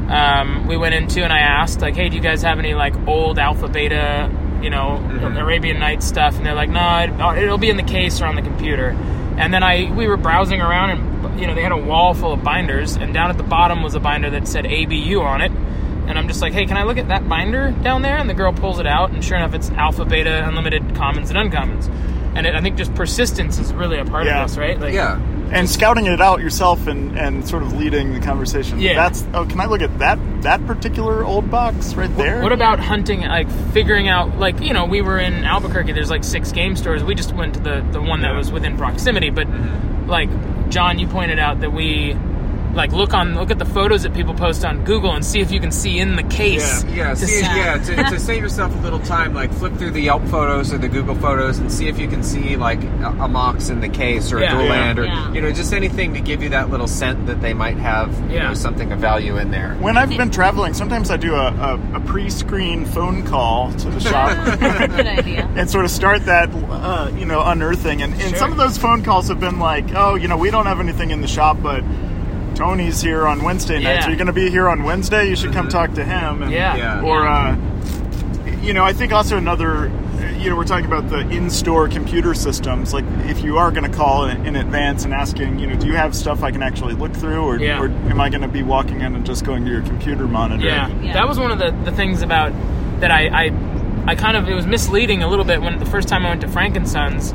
Um, 0.09 0.67
we 0.67 0.79
went 0.79 0.95
into 0.95 1.23
and 1.23 1.31
I 1.33 1.41
asked 1.41 1.83
like, 1.83 1.95
"Hey, 1.95 2.09
do 2.09 2.17
you 2.17 2.23
guys 2.23 2.41
have 2.43 2.59
any 2.59 2.73
like 2.73 2.95
old 3.07 3.39
Alpha 3.39 3.69
Beta, 3.69 4.31
you 4.63 4.71
know, 4.71 5.01
Mhm. 5.09 5.41
Arabian 5.41 5.79
Nights 5.79 6.07
stuff?" 6.07 6.37
And 6.37 6.45
they're 6.47 6.55
like, 6.55 6.71
"No, 6.71 6.99
it, 6.99 7.11
oh, 7.21 7.35
it'll 7.35 7.59
be 7.59 7.71
in 7.71 7.77
the 7.77 7.83
case 7.83 8.21
or 8.21 8.27
on 8.27 8.35
the 8.37 8.43
computer." 8.43 8.95
And 9.37 9.53
then 9.55 9.63
I 9.63 9.91
we 9.95 10.09
were 10.09 10.17
browsing 10.17 10.61
around 10.61 10.91
and 10.91 11.41
you 11.41 11.47
know 11.47 11.55
they 11.55 11.63
had 11.63 11.73
a 11.73 11.77
wall 11.77 12.13
full 12.15 12.33
of 12.33 12.43
binders 12.43 12.97
and 12.97 13.15
down 13.15 13.31
at 13.31 13.37
the 13.37 13.45
bottom 13.45 13.83
was 13.83 13.95
a 13.95 14.01
binder 14.01 14.31
that 14.31 14.49
said 14.49 14.67
ABU 14.67 15.21
on 15.23 15.41
it. 15.41 15.53
And 16.09 16.19
I'm 16.19 16.27
just 16.27 16.41
like, 16.41 16.53
"Hey, 16.55 16.65
can 16.65 16.77
I 16.79 16.85
look 16.85 16.97
at 16.99 17.09
that 17.09 17.29
binder 17.29 17.71
down 17.83 18.03
there?" 18.03 18.17
And 18.17 18.29
the 18.31 18.35
girl 18.35 18.53
pulls 18.53 18.79
it 18.81 18.87
out, 18.87 19.11
and 19.11 19.23
sure 19.25 19.37
enough, 19.37 19.55
it's 19.55 19.71
Alpha 19.73 20.05
Beta, 20.07 20.47
Unlimited, 20.49 20.95
Commons, 20.95 21.31
and 21.31 21.39
Uncommons. 21.39 21.89
And 22.35 22.47
it, 22.47 22.55
I 22.55 22.61
think 22.63 22.77
just 22.77 22.95
persistence 22.95 23.59
is 23.59 23.73
really 23.75 23.99
a 23.99 24.05
part 24.07 24.25
Yeah. 24.27 24.43
of 24.43 24.49
this, 24.49 24.57
right? 24.59 24.81
Like, 24.81 24.95
Yeah. 24.95 25.19
And 25.51 25.69
scouting 25.69 26.07
it 26.07 26.21
out 26.21 26.41
yourself 26.41 26.87
and, 26.87 27.19
and 27.19 27.47
sort 27.49 27.63
of 27.63 27.73
leading 27.73 28.13
the 28.15 28.21
conversation. 28.21 28.79
Yeah. 28.81 28.95
That's 28.95 29.25
oh, 29.35 29.47
can 29.47 29.61
I 29.61 29.67
look 29.67 29.81
at 29.83 29.99
that 29.99 30.19
that 30.43 30.65
particular 30.67 31.25
old 31.25 31.51
box 31.51 31.95
right 31.95 32.15
there? 32.17 32.43
What 32.43 32.53
about 32.53 32.79
hunting, 32.81 33.21
like 33.23 33.51
figuring 33.73 34.09
out, 34.09 34.39
like, 34.39 34.61
you 34.61 34.73
know, 34.73 34.85
we 34.85 35.03
were 35.03 35.19
in 35.19 35.45
Albuquerque, 35.45 35.93
there's 35.93 36.11
like 36.11 36.23
six 36.25 36.53
game 36.53 36.77
stores. 36.77 37.03
We 37.03 37.15
just 37.15 37.35
went 37.35 37.55
to 37.55 37.61
the, 37.61 37.87
the 37.93 38.01
one 38.01 38.21
that 38.23 38.33
Yeah. 38.33 38.37
was 38.39 38.53
within 38.53 38.77
proximity. 38.77 39.31
But, 39.31 39.49
like, 40.07 40.29
John, 40.71 40.99
you 40.99 41.07
pointed 41.09 41.39
out 41.39 41.61
that 41.61 41.73
we, 41.73 42.15
like, 42.75 42.93
look 42.93 43.15
on, 43.15 43.35
look 43.35 43.51
at 43.51 43.59
the 43.59 43.65
photos 43.65 44.03
that 44.05 44.15
people 44.15 44.35
post 44.35 44.65
on 44.65 44.85
Google 44.85 45.13
and 45.13 45.25
see 45.25 45.41
if 45.41 45.51
you 45.51 45.59
can 45.61 45.71
see 45.73 45.99
in 45.99 46.17
the 46.17 46.23
case. 46.25 46.85
Yeah, 46.85 47.11
to 47.11 47.17
see, 47.17 47.27
see- 47.27 47.41
yeah. 47.43 47.79
To, 47.79 47.97
to 48.11 48.21
save 48.29 48.43
yourself 48.43 48.75
a 48.75 48.79
little 48.81 49.01
time, 49.01 49.35
like 49.35 49.53
flip 49.53 49.75
through 49.75 49.91
the 49.93 50.01
Yelp 50.01 50.25
photos 50.29 50.73
or 50.73 50.79
the 50.79 50.89
Google 50.89 51.15
photos 51.17 51.59
and 51.59 51.71
see 51.73 51.89
if 51.89 51.99
you 51.99 52.07
can 52.09 52.23
see 52.23 52.57
like 52.57 52.83
a, 52.83 53.17
a 53.21 53.29
Mox 53.29 53.69
in 53.69 53.81
the 53.81 53.89
case 53.89 54.33
or 54.33 54.41
Yeah. 54.41 54.47
a 54.49 54.51
dual 54.53 54.65
Yeah. 54.65 54.71
land 54.71 54.99
or 54.99 55.05
Yeah. 55.07 55.33
you 55.33 55.41
know 55.41 55.51
just 55.53 55.73
anything 55.73 56.15
to 56.15 56.21
give 56.21 56.43
you 56.43 56.51
that 56.51 56.71
little 56.71 56.89
scent 56.89 57.27
that 57.27 57.41
they 57.41 57.55
might 57.55 57.77
have 57.79 58.13
you 58.31 58.39
know 58.39 58.55
something 58.55 58.93
of 58.93 58.99
value 59.01 59.39
in 59.39 59.51
there. 59.51 59.75
When 59.81 59.97
I've 59.97 60.11
been 60.11 60.31
traveling, 60.31 60.75
sometimes 60.75 61.11
I 61.11 61.17
do 61.17 61.35
a, 61.35 61.49
a, 61.53 61.97
a 61.97 62.01
pre-screen 62.01 62.85
phone 62.85 63.25
call 63.25 63.73
to 63.73 63.91
the 63.91 64.01
shop 64.09 64.59
Good 64.59 65.07
idea. 65.07 65.47
and 65.57 65.69
sort 65.71 65.85
of 65.85 65.91
start 65.91 66.25
that, 66.27 66.49
uh, 66.53 67.11
you 67.17 67.25
know, 67.25 67.43
unearthing. 67.45 68.03
And, 68.03 68.13
and 68.15 68.23
Sure. 68.31 68.37
some 68.39 68.53
of 68.53 68.59
those 68.59 68.77
phone 68.79 69.03
calls 69.03 69.29
have 69.29 69.41
been 69.41 69.59
like, 69.59 69.87
oh, 69.95 70.15
you 70.15 70.29
know, 70.29 70.37
we 70.37 70.51
don't 70.51 70.67
have 70.67 70.81
anything 70.81 71.11
in 71.11 71.21
the 71.21 71.29
shop, 71.29 71.59
but 71.63 71.83
Tony's 72.59 73.01
here 73.01 73.25
on 73.27 73.43
Wednesday 73.43 73.75
nights. 73.81 74.05
Yeah. 74.05 74.07
Are 74.09 74.11
you 74.11 74.17
going 74.17 74.27
to 74.27 74.33
be 74.33 74.51
here 74.51 74.69
on 74.69 74.83
Wednesday? 74.83 75.29
You 75.29 75.37
should 75.37 75.53
come 75.53 75.69
talk 75.69 75.95
to 75.95 76.05
him. 76.05 76.43
And, 76.43 76.51
Yeah. 76.53 76.75
Yeah. 76.77 77.03
Or, 77.03 77.25
uh, 77.27 77.57
you 78.63 78.73
know, 78.73 78.83
I 78.85 78.93
think 78.93 79.13
also 79.13 79.37
another, 79.37 79.93
you 80.39 80.51
know, 80.51 80.57
we're 80.57 80.65
talking 80.65 80.87
about 80.87 81.09
the 81.09 81.21
in-store 81.31 81.87
computer 81.89 82.35
systems. 82.35 82.93
Like, 82.93 83.05
if 83.27 83.45
you 83.45 83.59
are 83.59 83.71
going 83.71 83.89
to 83.89 83.97
call 83.97 84.25
in, 84.25 84.45
in 84.45 84.57
advance 84.57 85.05
and 85.05 85.15
asking, 85.15 85.61
you 85.61 85.69
know, 85.69 85.77
do 85.77 85.87
you 85.87 85.95
have 85.95 86.17
stuff 86.17 86.43
I 86.43 86.51
can 86.51 86.65
actually 86.65 86.95
look 86.95 87.15
through, 87.15 87.43
or, 87.45 87.61
Yeah. 87.61 87.81
or 87.81 87.87
am 87.87 88.21
I 88.21 88.29
going 88.29 88.43
to 88.43 88.49
be 88.49 88.65
walking 88.65 89.03
in 89.03 89.15
and 89.15 89.25
just 89.25 89.45
going 89.45 89.65
to 89.65 89.71
your 89.71 89.83
computer 89.83 90.27
monitor? 90.27 90.65
Yeah. 90.67 90.89
Yeah. 91.01 91.13
that 91.13 91.29
was 91.29 91.39
one 91.39 91.53
of 91.53 91.61
the, 91.61 91.71
the 91.89 91.97
things 91.97 92.23
about 92.23 92.53
that 93.01 93.13
I, 93.13 93.47
I 93.47 93.53
I 94.09 94.15
kind 94.17 94.37
of 94.37 94.49
it 94.49 94.55
was 94.55 94.67
misleading 94.67 95.23
a 95.23 95.29
little 95.29 95.45
bit 95.45 95.61
when 95.63 95.79
the 95.79 95.87
first 95.87 96.09
time 96.09 96.27
I 96.27 96.31
went 96.31 96.41
to 96.41 96.49
Frankensons, 96.49 97.33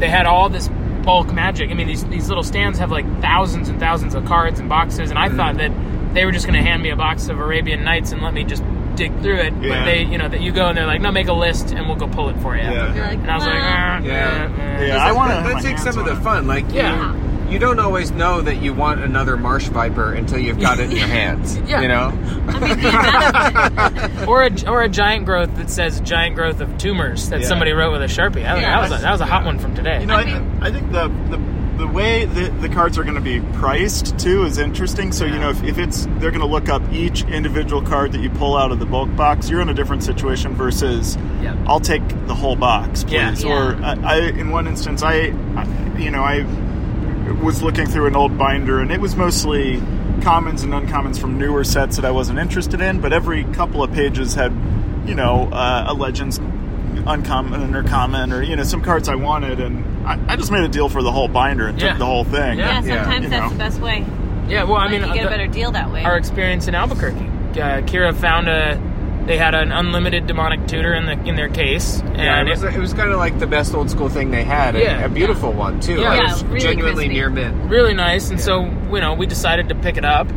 they 0.00 0.08
had 0.08 0.26
all 0.26 0.48
this 0.48 0.68
bulk 1.04 1.32
magic. 1.32 1.70
I 1.70 1.74
mean, 1.74 1.86
these 1.86 2.04
these 2.06 2.28
little 2.28 2.42
stands 2.44 2.78
have 2.78 2.90
like 2.90 3.06
thousands 3.20 3.68
and 3.68 3.78
thousands 3.78 4.14
of 4.14 4.24
cards 4.24 4.60
and 4.60 4.68
boxes, 4.68 5.10
and 5.10 5.18
I 5.18 5.28
thought 5.28 5.56
that 5.58 5.70
they 6.14 6.24
were 6.24 6.32
just 6.32 6.46
going 6.46 6.54
to 6.54 6.62
hand 6.62 6.82
me 6.82 6.90
a 6.90 6.96
box 6.96 7.28
of 7.28 7.38
Arabian 7.40 7.82
Nights 7.84 8.12
and 8.12 8.22
let 8.22 8.32
me 8.34 8.44
just 8.44 8.62
dig 8.94 9.10
through 9.22 9.38
it. 9.38 9.50
But 9.54 9.84
they, 9.84 10.02
you 10.04 10.16
know, 10.18 10.28
that 10.28 10.40
you 10.40 10.52
go 10.52 10.66
and 10.68 10.78
they're 10.78 10.86
like, 10.86 11.00
no, 11.00 11.10
make 11.10 11.26
a 11.26 11.32
list 11.32 11.72
and 11.72 11.88
we'll 11.88 11.96
go 11.96 12.06
pull 12.06 12.28
it 12.28 12.36
for 12.40 12.54
you. 12.56 12.62
Yeah. 12.62 12.94
You're 12.94 13.04
like, 13.06 13.18
And 13.18 13.30
I 13.30 13.34
was 13.34 13.44
like, 13.44 13.54
ah, 13.56 13.98
Yeah. 13.98 14.78
eh. 14.78 14.86
Yeah, 14.86 15.04
I 15.04 15.10
want 15.10 15.30
to. 15.32 15.36
That, 15.38 15.54
that 15.54 15.62
takes 15.62 15.82
some 15.82 15.98
of 15.98 16.04
the 16.04 16.14
fun. 16.16 16.46
Like 16.46 16.64
Yeah. 16.72 17.12
you, 17.12 17.18
you 17.54 17.58
don't 17.60 17.78
always 17.78 18.10
know 18.10 18.40
that 18.42 18.56
you 18.56 18.74
want 18.74 19.00
another 19.00 19.36
marsh 19.36 19.68
viper 19.68 20.12
until 20.12 20.38
you've 20.38 20.60
got 20.60 20.78
it 20.80 20.90
in 20.90 20.96
your 20.96 21.06
hands. 21.20 21.56
Yeah. 21.66 21.80
You 21.80 21.88
know. 21.88 22.08
I 22.08 22.58
mean, 22.60 22.80
the 22.80 22.88
amount 22.88 23.98
of 24.22 24.28
Or 24.28 24.42
a, 24.42 24.68
or 24.70 24.82
a 24.82 24.88
giant 24.88 25.24
growth 25.24 25.54
that 25.56 25.70
says 25.70 26.00
giant 26.00 26.34
growth 26.34 26.60
of 26.60 26.76
tumors 26.78 27.28
that 27.30 27.40
Yeah. 27.40 27.46
somebody 27.48 27.72
wrote 27.72 27.92
with 27.92 28.02
a 28.02 28.06
sharpie. 28.06 28.44
I, 28.46 28.60
Yeah. 28.60 28.80
that 28.80 28.90
was 28.90 29.00
a, 29.00 29.02
that 29.02 29.12
was 29.12 29.20
a 29.22 29.26
hot 29.26 29.44
one 29.44 29.58
from 29.58 29.74
today. 29.74 30.00
You 30.00 30.06
know, 30.06 30.16
I, 30.16 30.22
I 30.22 30.66
I 30.68 30.70
think 30.72 30.92
the, 30.92 31.08
the 31.30 31.54
the 31.76 31.88
way 31.88 32.24
the, 32.24 32.50
the 32.60 32.68
cards 32.68 32.96
are 32.98 33.02
going 33.02 33.16
to 33.16 33.20
be 33.20 33.40
priced 33.58 34.16
too 34.16 34.44
is 34.44 34.58
interesting. 34.58 35.10
So 35.10 35.24
you 35.24 35.38
know, 35.40 35.50
if, 35.50 35.60
if 35.64 35.76
it's 35.78 36.06
they're 36.18 36.30
going 36.30 36.38
to 36.40 36.46
look 36.46 36.68
up 36.68 36.82
each 36.92 37.24
individual 37.24 37.82
card 37.82 38.12
that 38.12 38.20
you 38.20 38.30
pull 38.30 38.56
out 38.56 38.70
of 38.70 38.78
the 38.78 38.86
bulk 38.86 39.14
box, 39.16 39.50
you're 39.50 39.60
in 39.60 39.68
a 39.68 39.74
different 39.74 40.04
situation 40.04 40.54
versus 40.54 41.16
Yeah. 41.42 41.56
I'll 41.66 41.80
take 41.80 42.06
the 42.28 42.34
whole 42.34 42.54
box, 42.56 43.04
Yeah. 43.08 43.30
please. 43.30 43.42
Yeah. 43.44 43.52
Or 43.52 43.74
I, 43.82 43.94
I, 44.04 44.16
in 44.28 44.50
one 44.50 44.68
instance, 44.68 45.02
I, 45.02 45.34
I, 45.56 45.96
you 45.98 46.10
know, 46.12 46.22
I 46.22 46.44
was 47.42 47.62
looking 47.62 47.86
through 47.86 48.06
an 48.06 48.16
old 48.16 48.36
binder 48.38 48.80
and 48.80 48.90
it 48.90 49.00
was 49.00 49.16
mostly 49.16 49.80
commons 50.22 50.62
and 50.62 50.72
uncommons 50.72 51.18
from 51.18 51.38
newer 51.38 51.64
sets 51.64 51.96
that 51.96 52.04
I 52.04 52.10
wasn't 52.10 52.38
interested 52.38 52.80
in. 52.80 53.00
But 53.00 53.12
every 53.12 53.44
couple 53.44 53.82
of 53.82 53.92
pages 53.92 54.34
had, 54.34 54.52
you 55.06 55.14
know, 55.14 55.48
uh, 55.52 55.86
a 55.88 55.94
Legends 55.94 56.38
uncommon 57.06 57.74
or 57.74 57.82
common 57.82 58.32
or 58.32 58.42
you 58.42 58.56
know 58.56 58.62
some 58.62 58.80
cards 58.80 59.08
I 59.08 59.14
wanted, 59.16 59.60
and 59.60 60.06
I, 60.06 60.18
I 60.32 60.36
just 60.36 60.50
made 60.52 60.62
a 60.64 60.68
deal 60.68 60.88
for 60.88 61.02
the 61.02 61.10
whole 61.12 61.28
binder 61.28 61.66
and 61.66 61.80
Yeah. 61.80 61.90
took 61.90 61.98
the 61.98 62.06
whole 62.06 62.24
thing. 62.24 62.58
Yeah. 62.58 62.80
yeah, 62.82 63.02
sometimes 63.02 63.24
you 63.24 63.30
that's 63.30 63.42
know. 63.42 63.48
the 63.50 63.56
best 63.58 63.80
way. 63.80 64.06
Yeah, 64.48 64.64
well, 64.64 64.76
I 64.76 64.84
Like, 64.86 65.00
mean, 65.00 65.08
you 65.08 65.14
get 65.14 65.26
a 65.26 65.28
better 65.30 65.46
deal 65.46 65.72
that 65.72 65.90
way. 65.90 66.04
our 66.04 66.16
experience 66.16 66.68
in 66.68 66.74
Albuquerque. 66.74 67.16
Uh, 67.18 67.80
Kira 67.82 68.14
found 68.14 68.48
a. 68.48 68.80
They 69.26 69.38
had 69.38 69.54
an 69.54 69.72
unlimited 69.72 70.26
demonic 70.26 70.66
tutor 70.66 70.92
in 70.92 71.06
the 71.06 71.12
in 71.28 71.34
their 71.34 71.48
case, 71.48 72.00
and 72.00 72.16
Yeah, 72.16 72.42
it 72.42 72.48
was, 72.48 72.62
it, 72.62 72.74
it 72.74 72.78
was 72.78 72.92
kind 72.92 73.10
of 73.10 73.16
like 73.18 73.38
the 73.38 73.46
best 73.46 73.74
old 73.74 73.90
school 73.90 74.08
thing 74.10 74.30
they 74.30 74.44
had. 74.44 74.74
Yeah. 74.76 75.02
a, 75.02 75.06
a 75.06 75.08
beautiful 75.08 75.52
one 75.52 75.80
too. 75.80 75.94
Yeah. 76.00 76.08
Like, 76.08 76.18
Yeah, 76.20 76.28
it 76.28 76.32
was 76.32 76.44
really 76.44 76.60
genuinely 76.60 76.94
crispy. 77.06 77.14
near 77.14 77.30
mint. 77.30 77.70
really 77.70 77.94
nice. 77.94 78.30
And 78.30 78.40
so 78.40 78.64
you 78.64 79.00
know, 79.00 79.14
we 79.14 79.26
decided 79.26 79.68
to 79.70 79.74
pick 79.74 79.96
it 79.96 80.04
up 80.04 80.28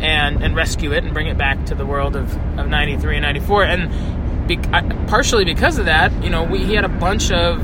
and 0.00 0.42
and 0.44 0.54
rescue 0.54 0.92
it 0.92 1.02
and 1.02 1.12
bring 1.12 1.26
it 1.26 1.36
back 1.36 1.66
to 1.66 1.74
the 1.74 1.84
world 1.84 2.14
of 2.14 2.32
of 2.58 2.68
'93 2.68 3.16
and 3.16 3.22
'94. 3.24 3.64
And 3.64 4.46
be, 4.46 4.56
I, 4.72 4.82
partially 5.08 5.44
because 5.44 5.78
of 5.78 5.86
that, 5.86 6.12
you 6.22 6.30
know, 6.30 6.44
we 6.44 6.64
he 6.64 6.74
had 6.74 6.84
a 6.84 6.88
bunch 6.88 7.32
of 7.32 7.60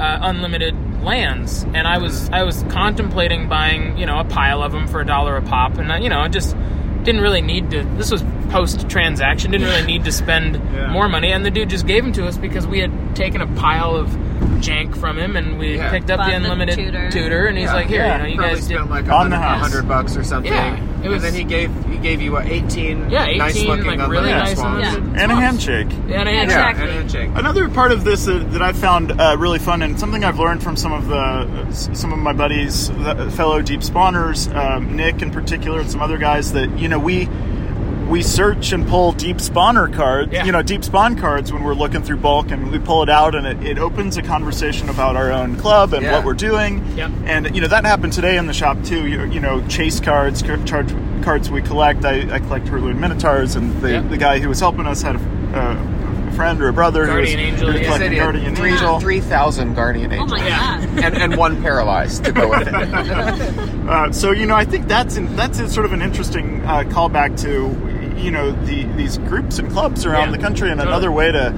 uh, 0.00 0.18
unlimited 0.22 0.74
lands, 1.02 1.62
and 1.62 1.88
I 1.88 1.96
was 1.98 2.28
I 2.30 2.42
was 2.42 2.62
contemplating 2.68 3.48
buying 3.48 3.96
you 3.96 4.04
know 4.04 4.18
a 4.20 4.24
pile 4.24 4.62
of 4.62 4.72
them 4.72 4.86
for 4.88 5.00
a 5.00 5.06
dollar 5.06 5.36
a 5.38 5.42
pop, 5.42 5.78
and 5.78 5.90
I, 5.90 5.98
you 6.00 6.10
know 6.10 6.20
I 6.20 6.28
just 6.28 6.54
didn't 7.02 7.22
really 7.22 7.40
need 7.40 7.70
to. 7.70 7.82
This 7.96 8.10
was 8.12 8.22
post 8.50 8.88
transaction, 8.88 9.50
didn't 9.50 9.66
really 9.68 9.86
need 9.86 10.04
to 10.04 10.12
spend 10.12 10.56
Yeah. 10.74 10.90
more 10.92 11.08
money, 11.08 11.32
and 11.32 11.44
the 11.44 11.50
dude 11.50 11.70
just 11.70 11.86
gave 11.86 12.02
them 12.04 12.12
to 12.14 12.26
us 12.26 12.36
because 12.36 12.66
we 12.66 12.78
had 12.80 13.14
taken 13.16 13.40
a 13.40 13.46
pile 13.46 13.94
of 13.96 14.08
jank 14.60 14.96
from 14.96 15.18
him, 15.18 15.36
and 15.36 15.58
we 15.58 15.76
Yeah. 15.76 15.90
picked 15.90 16.10
up 16.10 16.18
Bought 16.18 16.26
the 16.26 16.30
the 16.32 16.36
unlimited 16.36 16.76
tutor. 16.76 17.10
tutor, 17.10 17.46
and 17.46 17.58
he's 17.58 17.66
Yeah. 17.68 17.74
like, 17.74 17.86
here, 17.88 18.02
Yeah. 18.04 18.16
you 18.16 18.22
know, 18.22 18.28
you 18.28 18.36
Probably 18.36 18.54
guys 18.56 18.66
did. 18.68 18.76
spent 18.76 18.90
like 18.90 19.08
On 19.10 19.26
a 19.26 19.30
the 19.30 19.36
hundred, 19.36 19.36
house. 19.48 19.60
hundred 19.60 19.88
bucks 19.88 20.16
or 20.16 20.24
something. 20.24 20.52
Yeah, 20.52 20.76
it 21.02 21.08
was- 21.08 21.24
and 21.24 21.32
then 21.32 21.34
he 21.34 21.44
gave 21.44 21.70
he 21.90 21.98
gave 21.98 22.20
you 22.22 22.32
what 22.32 22.46
eighteen. 22.46 23.06
Yeah, 23.10 23.24
18, 23.26 23.38
nice 23.38 23.64
looking 23.64 23.98
like, 23.98 24.08
really 24.08 24.30
nice 24.30 24.58
swamps. 24.58 24.86
unlimited- 24.88 25.20
and 25.20 25.32
a 25.32 25.34
handshake. 25.36 25.86
And 25.90 25.98
I 26.00 26.06
Yeah, 26.08 26.14
had- 26.16 26.28
Yeah, 26.28 26.42
Exactly. 26.42 26.82
and 26.82 26.90
a 26.90 26.94
handshake. 26.94 27.30
Another 27.34 27.68
part 27.68 27.92
of 27.92 28.04
this 28.04 28.24
that, 28.26 28.52
that 28.52 28.62
I 28.62 28.72
found 28.72 29.12
uh, 29.20 29.36
really 29.38 29.58
fun, 29.58 29.82
and 29.82 29.98
something 29.98 30.24
I've 30.24 30.38
learned 30.38 30.62
from 30.62 30.76
some 30.76 30.92
of 30.92 31.08
the 31.08 31.46
some 31.70 32.12
of 32.12 32.18
my 32.18 32.32
buddies, 32.32 32.88
the 32.90 33.30
fellow 33.32 33.62
deep 33.62 33.80
spawners, 33.80 34.52
um, 34.56 34.96
Nick 34.96 35.22
in 35.22 35.30
particular, 35.30 35.80
and 35.80 35.90
some 35.90 36.00
other 36.02 36.18
guys, 36.18 36.52
that 36.52 36.78
you 36.78 36.88
know 36.88 36.98
we 36.98 37.28
we 38.08 38.22
search 38.22 38.72
and 38.72 38.86
pull 38.88 39.12
deep 39.12 39.38
spawner 39.38 39.92
cards, 39.92 40.32
Yeah. 40.32 40.44
you 40.44 40.52
know, 40.52 40.62
deep 40.62 40.84
spawn 40.84 41.16
cards 41.16 41.52
when 41.52 41.62
we're 41.64 41.74
looking 41.74 42.02
through 42.02 42.18
bulk, 42.18 42.50
and 42.50 42.70
we 42.70 42.78
pull 42.78 43.02
it 43.02 43.08
out, 43.08 43.34
and 43.34 43.46
it, 43.46 43.62
it 43.66 43.78
opens 43.78 44.16
a 44.16 44.22
conversation 44.22 44.88
about 44.88 45.16
our 45.16 45.32
own 45.32 45.56
club 45.56 45.92
and 45.94 46.02
Yeah. 46.04 46.12
what 46.12 46.24
we're 46.24 46.34
doing. 46.34 46.84
Yep. 46.96 47.10
And 47.24 47.54
you 47.54 47.60
know 47.60 47.68
that 47.68 47.84
happened 47.84 48.12
today 48.12 48.36
in 48.36 48.46
the 48.46 48.52
shop 48.52 48.82
too. 48.84 49.06
You, 49.06 49.24
you 49.24 49.40
know, 49.40 49.66
chase 49.68 50.00
cards, 50.00 50.42
charge 50.42 50.94
cards 51.22 51.50
we 51.50 51.62
collect. 51.62 52.04
I, 52.04 52.34
I 52.34 52.38
collect 52.40 52.68
Hurloon 52.68 53.00
Minotaurs, 53.00 53.56
and 53.56 53.80
the, 53.80 53.92
Yep. 53.92 54.10
the 54.10 54.16
guy 54.18 54.38
who 54.40 54.48
was 54.48 54.60
helping 54.60 54.86
us 54.86 55.02
had 55.02 55.16
a, 55.16 55.18
uh, 55.18 56.28
a 56.28 56.32
friend 56.32 56.60
or 56.62 56.68
a 56.68 56.72
brother 56.72 57.06
Guardian 57.06 57.38
who 57.38 57.44
was, 57.44 57.52
Angel, 57.52 57.66
who 57.66 57.72
was 57.72 57.74
yeah. 57.74 57.80
He 57.80 57.84
collecting 57.86 58.12
he 58.12 58.18
Guardian 58.18 58.56
three, 58.56 58.72
Angel. 58.72 59.00
3,000 59.00 59.74
guardian 59.74 60.12
oh 60.12 60.14
angels. 60.14 60.30
my 60.40 60.48
god. 60.48 60.80
and, 61.04 61.16
and 61.18 61.36
one 61.36 61.62
paralyzed 61.62 62.24
to 62.24 62.32
go 62.32 62.48
with 62.48 62.66
it. 62.68 63.68
Uh, 63.82 64.10
so 64.12 64.30
you 64.30 64.46
know, 64.46 64.54
I 64.54 64.64
think 64.64 64.86
that's 64.86 65.16
in, 65.16 65.34
that's 65.34 65.58
a 65.58 65.68
sort 65.68 65.84
of 65.84 65.92
an 65.92 66.02
interesting 66.02 66.62
uh, 66.64 66.84
callback 66.84 67.38
to 67.42 67.66
you 68.22 68.30
know 68.30 68.52
the 68.64 68.84
these 68.96 69.18
groups 69.18 69.58
and 69.58 69.70
clubs 69.70 70.06
around 70.06 70.30
Yeah, 70.30 70.36
the 70.36 70.42
country, 70.42 70.70
and 70.70 70.80
another 70.80 71.10
way 71.10 71.30
to 71.32 71.52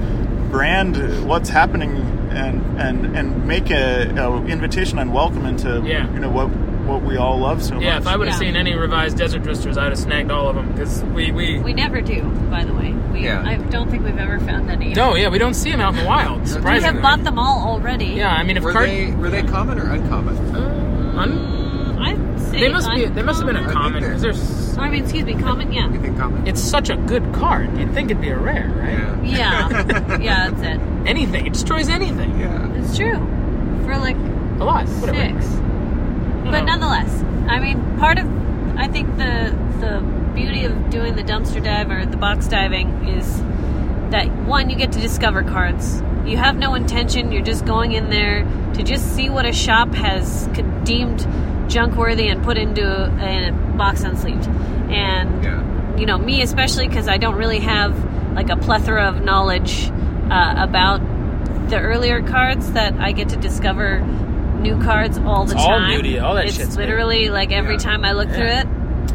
brand 0.51 1.27
what's 1.27 1.49
happening 1.49 1.91
and 2.31 2.61
and 2.79 3.15
and 3.17 3.45
make 3.47 3.69
a, 3.71 4.09
a 4.15 4.45
invitation 4.45 4.99
and 4.99 5.13
welcome 5.13 5.45
into 5.45 5.81
Yeah. 5.85 6.11
you 6.13 6.19
know 6.19 6.29
what 6.29 6.47
what 6.85 7.01
we 7.01 7.17
all 7.17 7.39
love 7.39 7.63
so 7.63 7.79
Yeah, 7.79 7.93
much. 7.95 8.01
if 8.03 8.07
I 8.07 8.15
would 8.15 8.27
have 8.27 8.35
Yeah. 8.41 8.47
seen 8.47 8.55
any 8.55 8.75
revised 8.75 9.17
Desert 9.17 9.43
Twisters, 9.43 9.75
I'd 9.77 9.89
have 9.89 9.97
snagged 9.97 10.29
all 10.29 10.47
of 10.49 10.55
them 10.55 10.71
because 10.71 11.03
we 11.05 11.31
we. 11.31 11.57
We 11.59 11.73
never 11.73 11.99
do, 11.99 12.21
by 12.51 12.63
the 12.63 12.73
way. 12.75 12.93
We, 13.11 13.21
Yeah. 13.23 13.41
I 13.43 13.55
don't 13.55 13.89
think 13.89 14.03
we've 14.05 14.17
ever 14.19 14.39
found 14.39 14.69
any. 14.69 14.93
no, 14.93 15.15
yeah, 15.15 15.29
we 15.29 15.39
don't 15.39 15.55
see 15.55 15.71
them 15.71 15.81
out 15.81 15.93
in 15.95 15.99
the 16.01 16.05
wild. 16.05 16.41
We 16.63 16.79
have 16.81 17.01
bought 17.01 17.23
them 17.23 17.39
all 17.39 17.67
already. 17.69 18.05
Yeah, 18.05 18.29
I 18.31 18.43
mean, 18.43 18.57
if 18.57 18.63
Were 18.63 18.71
card, 18.73 18.89
they 18.89 19.11
were 19.13 19.29
they 19.31 19.41
common 19.41 19.79
or 19.79 19.89
uncommon? 19.91 20.35
Uh, 20.55 21.13
un- 21.17 21.51
Mm, 21.95 21.99
I'd 22.05 22.39
say 22.51 22.59
they 22.59 22.69
must 22.71 22.89
be. 22.93 23.05
They 23.05 23.21
must 23.23 23.39
have 23.39 23.47
been 23.47 23.55
a 23.55 23.61
think 23.61 23.71
common 23.73 24.01
they're- 24.03 24.09
because 24.13 24.21
there's. 24.21 24.64
I 24.77 24.89
mean, 24.89 25.03
excuse 25.03 25.25
me, 25.25 25.33
common. 25.35 25.71
Yeah. 25.71 25.91
You 25.91 25.99
think 25.99 26.17
common? 26.17 26.45
It's 26.47 26.61
such 26.61 26.89
a 26.89 26.95
good 26.97 27.33
card. 27.33 27.77
You'd 27.77 27.93
think 27.93 28.11
it'd 28.11 28.21
be 28.21 28.29
a 28.29 28.37
rare, 28.37 28.67
right? 28.75 29.25
Yeah. 29.25 29.69
Yeah. 29.69 30.17
yeah, 30.21 30.49
that's 30.49 30.61
it. 30.63 30.79
Anything. 31.07 31.45
It 31.47 31.53
destroys 31.53 31.87
anything. 31.89 32.39
Yeah. 32.39 32.73
It's 32.75 32.95
true. 32.97 33.17
For 33.85 33.97
like 33.97 34.17
A 34.17 34.63
lot. 34.65 34.87
Whatever. 34.87 35.41
six. 35.41 35.53
But 36.45 36.61
Oh. 36.61 36.65
nonetheless, 36.65 37.23
I 37.47 37.59
mean, 37.59 37.97
part 37.97 38.17
of 38.19 38.27
I 38.77 38.87
think 38.87 39.07
the 39.17 39.55
the 39.79 40.03
beauty 40.35 40.65
of 40.65 40.89
doing 40.89 41.15
the 41.15 41.23
dumpster 41.23 41.63
dive 41.63 41.89
or 41.89 42.05
the 42.05 42.17
box 42.17 42.47
diving 42.47 42.89
is 43.07 43.41
that 44.11 44.27
one, 44.45 44.69
you 44.69 44.75
get 44.75 44.91
to 44.91 44.99
discover 44.99 45.43
cards. 45.43 46.03
You 46.25 46.37
have 46.37 46.57
no 46.57 46.73
intention. 46.75 47.31
You're 47.31 47.43
just 47.43 47.65
going 47.65 47.93
in 47.93 48.09
there 48.09 48.43
to 48.73 48.83
just 48.83 49.15
see 49.15 49.29
what 49.29 49.45
a 49.45 49.53
shop 49.53 49.93
has 49.93 50.49
con- 50.53 50.83
deemed 50.83 51.25
junk 51.67 51.95
worthy 51.95 52.27
and 52.27 52.43
put 52.43 52.57
into 52.57 52.83
a, 52.85 53.49
a 53.49 53.51
box 53.77 54.01
unsleeved. 54.03 54.47
And 54.91 55.43
Yeah. 55.43 55.97
you 55.97 56.05
know, 56.05 56.17
me 56.17 56.41
especially 56.41 56.87
because 56.87 57.07
I 57.07 57.17
don't 57.17 57.35
really 57.35 57.59
have 57.59 57.93
like 58.35 58.49
a 58.49 58.57
plethora 58.57 59.05
of 59.07 59.23
knowledge 59.23 59.89
uh, 60.29 60.55
about 60.57 60.99
the 61.69 61.79
earlier 61.79 62.21
cards 62.21 62.71
that 62.73 62.93
I 62.95 63.11
get 63.11 63.29
to 63.29 63.37
discover 63.37 64.01
new 64.59 64.81
cards 64.83 65.17
all 65.19 65.45
the 65.45 65.53
It's 65.55 65.63
all 65.63 65.69
time. 65.79 66.01
nudie, 66.01 66.21
all 66.21 66.35
that 66.35 66.49
shit. 66.51 66.65
it's 66.67 66.75
literally 66.77 67.29
like 67.29 67.51
every 67.51 67.73
Yeah. 67.73 67.79
time 67.79 68.05
I 68.05 68.11
look 68.13 68.29
through 68.29 68.45
it, 68.45 68.67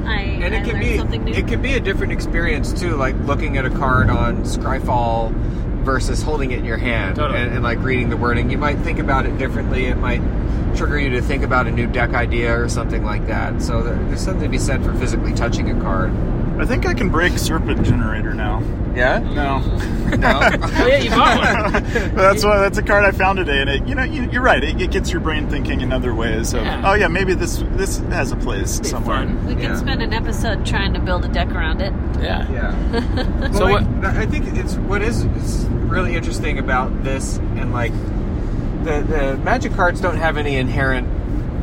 I, 0.07 0.21
and 0.43 0.55
I 0.55 0.59
it 0.59 0.65
can 0.65 0.79
be 0.81 0.97
something 0.97 1.25
new. 1.25 1.33
it 1.33 1.47
can 1.49 1.61
be 1.61 1.75
a 1.75 1.81
different 1.81 2.13
experience 2.13 2.73
too 2.73 2.97
like 2.97 3.15
looking 3.27 3.57
at 3.59 3.65
a 3.67 3.71
card 3.71 4.09
on 4.11 4.39
scryfall 4.45 5.33
versus 5.81 6.23
holding 6.23 6.51
it 6.53 6.59
in 6.61 6.65
your 6.65 6.77
hand 6.77 7.17
Totally. 7.17 7.41
and, 7.41 7.55
and 7.55 7.63
like 7.63 7.79
reading 7.81 8.09
the 8.11 8.17
wording. 8.17 8.51
You 8.51 8.59
might 8.59 8.79
think 8.79 8.99
about 8.99 9.27
it 9.27 9.37
differently. 9.39 9.87
It 9.87 9.97
might 9.97 10.21
trigger 10.77 10.99
you 10.99 11.11
to 11.11 11.23
think 11.23 11.43
about 11.43 11.67
a 11.67 11.71
new 11.71 11.87
deck 11.87 12.11
idea 12.15 12.59
or 12.59 12.69
something 12.69 13.05
like 13.05 13.27
that. 13.27 13.61
So 13.63 13.83
there- 13.83 13.95
there's 13.95 14.21
something 14.21 14.43
to 14.45 14.49
be 14.49 14.59
said 14.59 14.85
for 14.85 14.93
physically 14.95 15.33
touching 15.33 15.71
a 15.71 15.81
card 15.81 16.13
I 16.61 16.67
think 16.67 16.87
I 16.87 16.95
can 16.95 17.09
break 17.09 17.39
Serpent 17.39 17.85
Generator 17.85 18.35
now. 18.35 18.61
yeah 18.95 19.19
No. 19.19 19.59
no 20.17 20.41
Oh 20.73 20.87
yeah, 20.87 20.97
you 20.99 21.11
bought 21.21 21.73
one. 21.73 21.83
that's 22.15 22.45
why 22.45 22.59
that's 22.59 22.79
a 22.79 22.83
card 22.83 23.05
I 23.05 23.13
found 23.13 23.39
today, 23.39 23.61
and 23.61 23.71
it 23.71 23.87
you 23.87 23.95
know 23.95 24.03
you, 24.03 24.29
you're 24.31 24.43
right. 24.43 24.63
It, 24.63 24.81
it 24.81 24.91
gets 24.91 25.11
your 25.11 25.21
brain 25.21 25.49
thinking 25.49 25.81
in 25.81 25.93
other 25.93 26.15
ways. 26.15 26.53
Of, 26.55 26.63
Yeah. 26.65 26.83
Oh 26.85 26.95
yeah, 26.95 27.09
maybe 27.09 27.35
this 27.35 27.63
this 27.73 27.99
has 28.11 28.33
a 28.33 28.37
place 28.37 28.81
Be 28.81 28.89
somewhere. 28.89 29.19
fun. 29.27 29.47
we 29.47 29.55
could 29.55 29.63
Yeah. 29.65 29.77
spend 29.77 30.03
an 30.03 30.13
episode 30.13 30.67
trying 30.67 30.93
to 30.95 31.01
build 31.01 31.25
a 31.25 31.29
deck 31.29 31.49
around 31.53 31.81
it. 31.81 31.93
Yeah. 32.21 32.51
Yeah. 32.53 33.51
So 33.53 33.65
well, 33.67 33.73
what- 33.75 34.03
like, 34.03 34.15
I 34.17 34.27
think 34.27 34.47
it's 34.57 34.75
what 34.77 35.03
is, 35.03 35.25
is 35.25 35.65
really 35.91 36.15
interesting 36.17 36.59
about 36.59 37.03
this, 37.05 37.39
and 37.57 37.73
like 37.73 37.93
the 38.85 39.03
the 39.09 39.41
magic 39.45 39.73
cards 39.75 40.01
don't 40.01 40.17
have 40.17 40.37
any 40.37 40.57
inherent 40.57 41.07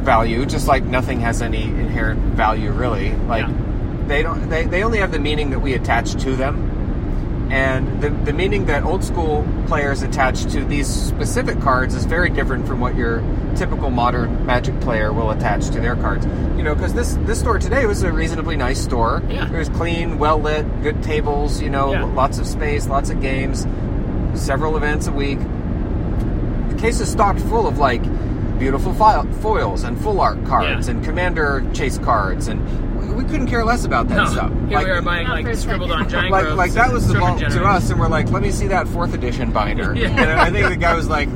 value, 0.03 0.45
just 0.45 0.67
like 0.67 0.83
nothing 0.85 1.19
has 1.19 1.41
any 1.41 1.63
inherent 1.63 2.19
value 2.35 2.71
really. 2.71 3.11
Like 3.27 3.45
Yeah. 3.47 3.53
They 4.07 4.23
don't 4.23 4.49
they, 4.49 4.65
they 4.65 4.83
only 4.83 4.99
have 4.99 5.11
the 5.11 5.19
meaning 5.19 5.49
that 5.51 5.59
we 5.59 5.73
attach 5.73 6.13
to 6.23 6.35
them. 6.35 6.73
And 7.49 8.01
the, 8.01 8.09
the 8.09 8.33
meaning 8.33 8.65
that 8.65 8.83
old 8.83 9.05
school 9.05 9.47
players 9.67 10.01
attach 10.01 10.43
to 10.51 10.65
these 10.65 10.85
specific 10.87 11.61
cards 11.61 11.95
is 11.95 12.03
very 12.03 12.29
different 12.29 12.67
from 12.67 12.81
what 12.81 12.95
your 12.97 13.21
typical 13.55 13.89
modern 13.89 14.45
Magic 14.45 14.77
player 14.81 15.13
will 15.13 15.31
attach 15.31 15.67
to 15.69 15.79
their 15.79 15.95
cards. 15.95 16.25
You 16.57 16.63
know, 16.63 16.75
because 16.75 16.93
this 16.93 17.15
this 17.21 17.39
store 17.39 17.57
today 17.57 17.85
was 17.85 18.03
a 18.03 18.11
reasonably 18.11 18.57
nice 18.57 18.83
store. 18.83 19.23
Yeah. 19.29 19.47
It 19.49 19.57
was 19.57 19.69
clean, 19.69 20.17
well 20.19 20.39
lit, 20.41 20.65
good 20.83 21.01
tables. 21.03 21.61
You 21.61 21.69
know, 21.69 21.93
Yeah. 21.93 22.03
lots 22.03 22.37
of 22.37 22.45
space, 22.47 22.87
lots 22.87 23.09
of 23.09 23.21
games, 23.21 23.65
several 24.35 24.75
events 24.75 25.07
a 25.07 25.13
week. 25.13 25.39
The 25.39 26.75
case 26.77 26.99
is 26.99 27.09
stocked 27.09 27.39
full 27.39 27.65
of 27.65 27.77
like 27.77 28.03
beautiful 28.59 28.93
foils 28.93 29.83
and 29.83 29.97
full 30.01 30.19
art 30.19 30.43
cards 30.45 30.87
Yeah. 30.87 30.95
and 30.95 31.05
commander 31.05 31.63
chase 31.73 31.97
cards, 31.97 32.47
and 32.49 32.59
we, 33.07 33.13
we 33.15 33.23
couldn't 33.23 33.47
care 33.47 33.63
less 33.65 33.85
about 33.85 34.07
that 34.09 34.15
No. 34.15 34.25
stuff. 34.25 34.51
Here 34.67 34.77
Like- 34.77 34.85
we 34.85 34.91
are 34.91 35.01
buying 35.01 35.27
like 35.27 35.55
scribbled 35.55 35.91
on 35.91 36.09
giant 36.09 36.31
like 36.31 36.49
like 36.55 36.71
that 36.73 36.91
was 36.91 37.07
the 37.07 37.13
serpent 37.13 37.39
ball 37.41 37.49
to 37.49 37.63
us, 37.65 37.89
and 37.89 37.99
we're 37.99 38.07
like, 38.07 38.29
let 38.31 38.41
me 38.41 38.51
see 38.51 38.67
that 38.67 38.87
fourth 38.87 39.13
edition 39.13 39.51
binder. 39.51 39.93
Yeah. 39.95 40.07
And 40.09 40.39
I 40.39 40.51
think 40.51 40.67
the 40.69 40.75
guy 40.75 40.93
was 40.95 41.07
like, 41.07 41.29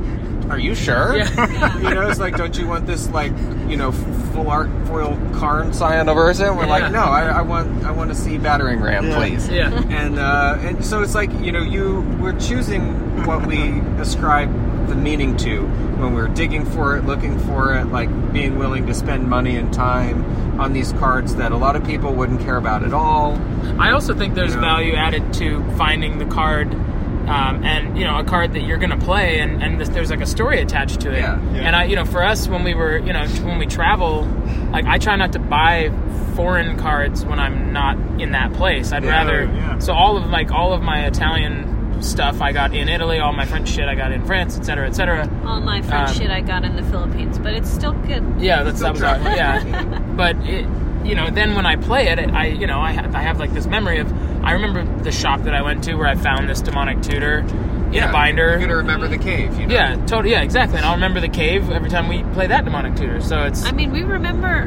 "Are 0.50 0.60
you 0.60 0.76
sure?" 0.76 1.18
Yeah. 1.18 1.78
you 1.82 1.94
know, 1.96 2.08
it's 2.10 2.20
like, 2.20 2.36
don't 2.38 2.58
you 2.58 2.68
want 2.68 2.86
this 2.88 3.10
like 3.10 3.32
you 3.68 3.78
know 3.78 3.92
full 4.34 4.50
art 4.50 4.70
foil 4.88 5.18
Karn 5.34 5.74
cyan 5.74 6.06
version? 6.08 6.56
We're 6.56 6.64
Yeah. 6.66 6.70
like, 6.70 6.92
no, 6.92 7.00
I, 7.04 7.24
I 7.24 7.42
want 7.42 7.84
I 7.86 7.92
want 7.92 8.10
to 8.10 8.16
see 8.16 8.38
battering 8.38 8.82
ram, 8.82 9.08
Yeah. 9.08 9.16
please. 9.16 9.48
Yeah. 9.50 9.70
And 9.90 10.20
uh, 10.20 10.58
and 10.62 10.84
so 10.86 11.02
it's 11.02 11.16
like 11.16 11.32
you 11.42 11.52
know 11.52 11.62
you 11.62 12.02
we're 12.22 12.38
choosing 12.40 13.26
what 13.26 13.46
we 13.46 13.80
ascribe 14.00 14.50
the 14.92 14.96
meaning 15.02 15.36
to 15.38 15.62
when 16.02 16.14
we're 16.14 16.28
digging 16.28 16.66
for 16.66 16.98
it, 16.98 17.06
looking 17.06 17.40
for 17.40 17.74
it, 17.76 17.86
like 17.86 18.10
being 18.34 18.58
willing 18.60 18.86
to 18.88 18.94
spend 18.94 19.28
money 19.30 19.56
and 19.56 19.74
time 19.74 20.24
on 20.60 20.74
these 20.74 20.92
cards 20.94 21.36
that 21.38 21.52
a 21.52 21.58
lot 21.58 21.76
of 21.76 21.84
people 21.86 22.14
wouldn't 22.14 22.42
care 22.42 22.58
about 22.58 22.84
at 22.84 22.94
all. 22.94 23.40
I 23.80 23.92
also 23.92 24.14
think 24.14 24.36
there's 24.36 24.52
You 24.52 24.58
know? 24.58 24.62
value 24.62 24.94
added 24.96 25.34
to 25.36 25.64
finding 25.78 26.20
the 26.20 26.26
card, 26.26 26.74
um, 26.74 27.64
and 27.64 27.98
you 27.98 28.04
know, 28.04 28.18
a 28.20 28.24
card 28.24 28.54
that 28.54 28.62
you're 28.62 28.78
going 28.78 28.90
to 28.92 28.98
play, 29.06 29.40
and 29.40 29.64
and 29.64 29.80
this, 29.80 29.90
there's 29.90 30.10
like 30.12 30.22
a 30.22 30.26
story 30.26 30.60
attached 30.60 31.00
to 31.02 31.12
it. 31.12 31.20
Yeah. 31.20 31.40
Yeah. 31.54 31.62
And 31.62 31.76
I, 31.76 31.86
you 31.86 31.96
know, 31.96 32.06
for 32.06 32.24
us 32.24 32.48
when 32.48 32.64
we 32.64 32.74
were, 32.74 32.98
you 32.98 33.14
know, 33.14 33.26
when 33.46 33.58
we 33.60 33.66
travel, 33.66 34.28
like 34.72 34.86
I 34.86 34.98
try 34.98 35.16
not 35.16 35.32
to 35.34 35.40
buy 35.40 35.92
foreign 36.36 36.78
cards 36.78 37.26
when 37.26 37.40
I'm 37.40 37.72
not 37.74 37.98
in 38.22 38.32
that 38.32 38.54
place. 38.54 38.92
I'd 38.92 39.04
Yeah, 39.04 39.12
rather. 39.12 39.44
yeah. 39.46 39.80
So 39.80 39.94
all 39.94 40.18
of 40.18 40.30
like 40.30 40.52
all 40.52 40.74
of 40.74 40.82
my 40.82 41.06
Italian 41.06 41.81
stuff 42.04 42.42
I 42.42 42.52
got 42.52 42.74
in 42.74 42.90
Italy, 42.90 43.20
all 43.20 43.34
my 43.34 43.46
French 43.46 43.70
shit 43.70 43.88
I 43.88 43.96
got 43.96 44.12
in 44.12 44.26
France, 44.26 44.58
etc., 44.58 44.92
cetera, 44.94 45.22
et 45.22 45.26
cetera. 45.26 45.48
All 45.48 45.62
my 45.62 45.82
French 45.82 46.10
Um, 46.10 46.16
shit 46.16 46.30
I 46.32 46.42
got 46.42 46.64
in 46.64 46.76
the 46.76 46.84
Philippines, 46.84 47.38
but 47.40 47.54
it's 47.54 47.70
still 47.70 47.94
good. 47.94 48.24
Yeah, 48.40 48.64
that's 48.64 48.80
that 48.80 48.94
was 48.94 49.02
our, 49.04 49.18
yeah. 49.20 50.00
But 50.16 50.36
it, 50.46 50.66
you 51.06 51.16
know, 51.16 51.30
then 51.30 51.56
when 51.56 51.66
I 51.66 51.76
play 51.76 52.08
it, 52.10 52.20
I 52.20 52.48
you 52.48 52.68
know 52.68 52.80
I 52.80 52.92
have, 52.92 53.16
I 53.16 53.22
have 53.22 53.40
like 53.40 53.54
this 53.54 53.66
memory 53.66 54.00
of 54.00 54.12
I 54.44 54.54
remember 54.54 54.84
the 55.04 55.12
shop 55.12 55.42
that 55.44 55.54
I 55.54 55.62
went 55.62 55.84
to 55.86 55.96
where 55.96 56.08
I 56.08 56.16
found 56.16 56.50
this 56.50 56.62
demonic 56.62 57.02
tutor 57.02 57.40
in 57.40 58.04
a 58.04 58.12
binder. 58.12 58.50
You're 58.52 58.60
gonna 58.60 58.76
remember 58.78 59.08
the 59.08 59.18
cave. 59.18 59.60
You 59.60 59.68
know? 59.68 59.74
Yeah, 59.74 59.96
totally. 60.06 60.32
Yeah, 60.32 60.42
exactly. 60.42 60.78
And 60.78 60.86
I'll 60.86 60.96
remember 60.96 61.20
the 61.20 61.30
cave 61.30 61.70
every 61.72 61.90
time 61.90 62.08
we 62.08 62.24
play 62.34 62.48
that 62.48 62.66
demonic 62.66 62.96
tutor. 62.96 63.22
So 63.22 63.44
it's 63.44 63.64
I 63.66 63.72
mean, 63.72 63.92
we 63.92 64.04
remember 64.04 64.66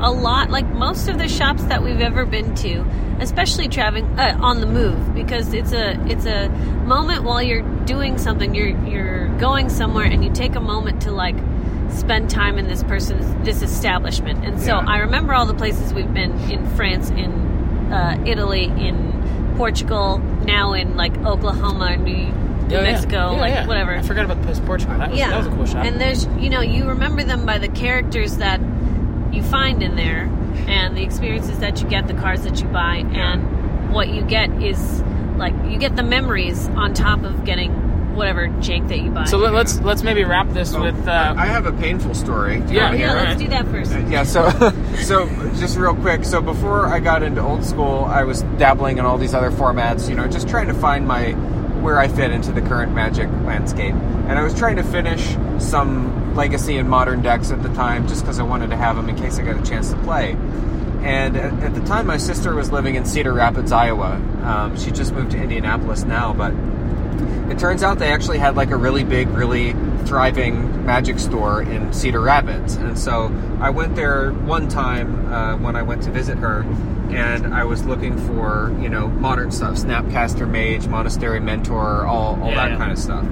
a 0.00 0.10
lot, 0.10 0.50
like 0.50 0.66
most 0.66 1.08
of 1.08 1.18
the 1.18 1.28
shops 1.28 1.64
that 1.64 1.82
we've 1.82 2.00
ever 2.00 2.24
been 2.26 2.54
to, 2.56 2.84
especially 3.20 3.68
traveling 3.68 4.04
uh, 4.18 4.36
on 4.40 4.60
the 4.60 4.66
move, 4.66 5.14
because 5.14 5.52
it's 5.54 5.72
a 5.72 5.92
it's 6.06 6.26
a 6.26 6.48
moment 6.84 7.22
while 7.24 7.42
you're 7.42 7.62
doing 7.84 8.18
something. 8.18 8.54
You're 8.54 8.76
you're 8.86 9.28
going 9.38 9.68
somewhere, 9.68 10.04
and 10.06 10.24
you 10.24 10.30
take 10.32 10.54
a 10.54 10.60
moment 10.60 11.02
to 11.02 11.10
like 11.12 11.36
spend 11.90 12.28
time 12.28 12.58
in 12.58 12.68
this 12.68 12.82
person's 12.82 13.24
this 13.44 13.62
establishment. 13.62 14.44
And 14.44 14.60
so 14.60 14.66
Yeah. 14.78 14.84
I 14.86 14.98
remember 14.98 15.32
all 15.34 15.46
the 15.46 15.54
places 15.54 15.94
we've 15.94 16.12
been 16.12 16.32
in 16.50 16.66
France, 16.76 17.10
in 17.10 17.30
uh, 17.92 18.22
Italy, 18.26 18.64
in 18.64 19.54
Portugal, 19.56 20.18
now 20.44 20.72
in 20.74 20.96
like 20.96 21.16
Oklahoma, 21.24 21.96
New, 21.96 22.26
New 22.68 22.76
Oh. 22.76 22.82
Mexico, 22.82 23.32
Yeah, 23.32 23.40
like 23.40 23.54
yeah. 23.54 23.66
whatever. 23.66 23.92
I 23.96 24.02
forgot 24.02 24.24
about 24.24 24.38
the 24.38 24.44
place 24.44 24.58
Portugal. 24.60 24.98
That 24.98 25.10
was, 25.10 25.18
Yeah, 25.18 25.30
that 25.30 25.38
was 25.38 25.46
a 25.46 25.50
cool 25.50 25.64
shop. 25.66 25.84
And 25.86 26.00
there's, 26.00 26.26
you 26.38 26.50
know, 26.50 26.60
you 26.60 26.86
remember 26.88 27.22
them 27.22 27.46
by 27.46 27.58
the 27.58 27.68
characters 27.68 28.36
that 28.38 28.60
you 29.36 29.42
find 29.42 29.82
in 29.82 29.94
there, 29.96 30.22
and 30.66 30.96
the 30.96 31.02
experiences 31.02 31.58
that 31.60 31.80
you 31.82 31.88
get, 31.88 32.06
the 32.08 32.14
cars 32.14 32.42
that 32.44 32.60
you 32.60 32.66
buy, 32.68 32.96
and 33.12 33.92
what 33.92 34.08
you 34.08 34.22
get 34.22 34.50
is 34.62 35.02
like 35.36 35.54
you 35.70 35.78
get 35.78 35.94
the 35.96 36.02
memories 36.02 36.68
on 36.70 36.94
top 36.94 37.22
of 37.22 37.44
getting 37.44 37.70
whatever 38.16 38.48
jank 38.48 38.88
that 38.88 38.98
you 39.00 39.10
buy. 39.10 39.24
so 39.24 39.36
let, 39.36 39.52
let's 39.52 39.78
let's 39.80 40.02
maybe 40.02 40.24
wrap 40.24 40.48
this 40.54 40.74
Oh, 40.74 40.80
with. 40.82 41.06
Uh, 41.06 41.34
I 41.36 41.44
have 41.46 41.66
a 41.66 41.72
painful 41.72 42.14
story. 42.14 42.60
to 42.62 42.72
Yeah, 42.74 42.92
yeah, 42.94 43.12
let's 43.12 43.20
alright. 43.20 43.38
do 43.38 43.48
that 43.48 43.66
first. 43.66 43.92
Yeah, 44.08 44.22
so 44.22 44.48
so 45.02 45.28
just 45.56 45.76
real 45.76 45.94
quick. 45.94 46.24
So 46.24 46.40
before 46.40 46.86
I 46.86 46.98
got 46.98 47.22
into 47.22 47.42
old 47.42 47.62
school, 47.64 48.06
I 48.06 48.24
was 48.24 48.40
dabbling 48.56 48.96
in 48.96 49.04
all 49.04 49.18
these 49.18 49.34
other 49.34 49.50
formats. 49.50 50.08
You 50.08 50.14
know, 50.16 50.26
just 50.26 50.48
trying 50.48 50.68
to 50.68 50.74
find 50.74 51.06
my 51.06 51.32
where 51.86 52.00
I 52.00 52.08
fit 52.08 52.32
into 52.32 52.50
the 52.50 52.60
current 52.62 52.92
Magic 52.92 53.28
landscape. 53.44 53.94
And 53.94 54.32
I 54.32 54.42
was 54.42 54.52
trying 54.52 54.74
to 54.74 54.82
finish 54.82 55.36
some 55.62 56.34
legacy 56.34 56.78
and 56.78 56.90
modern 56.90 57.22
decks 57.22 57.52
at 57.52 57.62
the 57.62 57.68
time, 57.74 58.08
just 58.08 58.22
because 58.22 58.40
I 58.40 58.42
wanted 58.42 58.70
to 58.70 58.76
have 58.76 58.96
them 58.96 59.08
in 59.08 59.14
case 59.14 59.38
I 59.38 59.42
got 59.42 59.56
a 59.56 59.62
chance 59.62 59.92
to 59.92 59.96
play. 59.98 60.32
And 61.02 61.36
at, 61.36 61.76
the 61.76 61.80
time, 61.82 62.08
my 62.08 62.16
sister 62.16 62.56
was 62.56 62.72
living 62.72 62.96
in 62.96 63.04
Cedar 63.04 63.32
Rapids, 63.32 63.70
Iowa. 63.70 64.16
Um, 64.42 64.76
she 64.76 64.90
just 64.90 65.12
moved 65.12 65.30
to 65.30 65.36
Indianapolis 65.36 66.02
now, 66.02 66.32
but 66.32 66.52
it 67.52 67.60
turns 67.60 67.84
out 67.84 68.00
they 68.00 68.10
actually 68.10 68.38
had 68.38 68.56
like 68.56 68.72
a 68.72 68.76
really 68.76 69.04
big, 69.04 69.28
really 69.28 69.72
thriving 70.06 70.86
magic 70.86 71.18
store 71.18 71.62
in 71.62 71.92
Cedar 71.92 72.20
Rapids. 72.20 72.76
And 72.76 72.98
so 72.98 73.34
I 73.60 73.70
went 73.70 73.96
there 73.96 74.30
one 74.32 74.68
time 74.68 75.32
uh, 75.32 75.56
when 75.56 75.76
I 75.76 75.82
went 75.82 76.02
to 76.04 76.10
visit 76.10 76.38
her, 76.38 76.62
and 77.10 77.54
I 77.54 77.64
was 77.64 77.84
looking 77.84 78.16
for, 78.16 78.74
you 78.80 78.88
know, 78.88 79.08
modern 79.08 79.50
stuff 79.50 79.76
Snapcaster 79.76 80.48
Mage, 80.48 80.86
Monastery 80.88 81.40
Mentor, 81.40 82.06
all, 82.06 82.40
all 82.42 82.50
Yeah, 82.50 82.68
that 82.68 82.78
kind 82.78 82.92
of 82.92 82.98
stuff. 82.98 83.24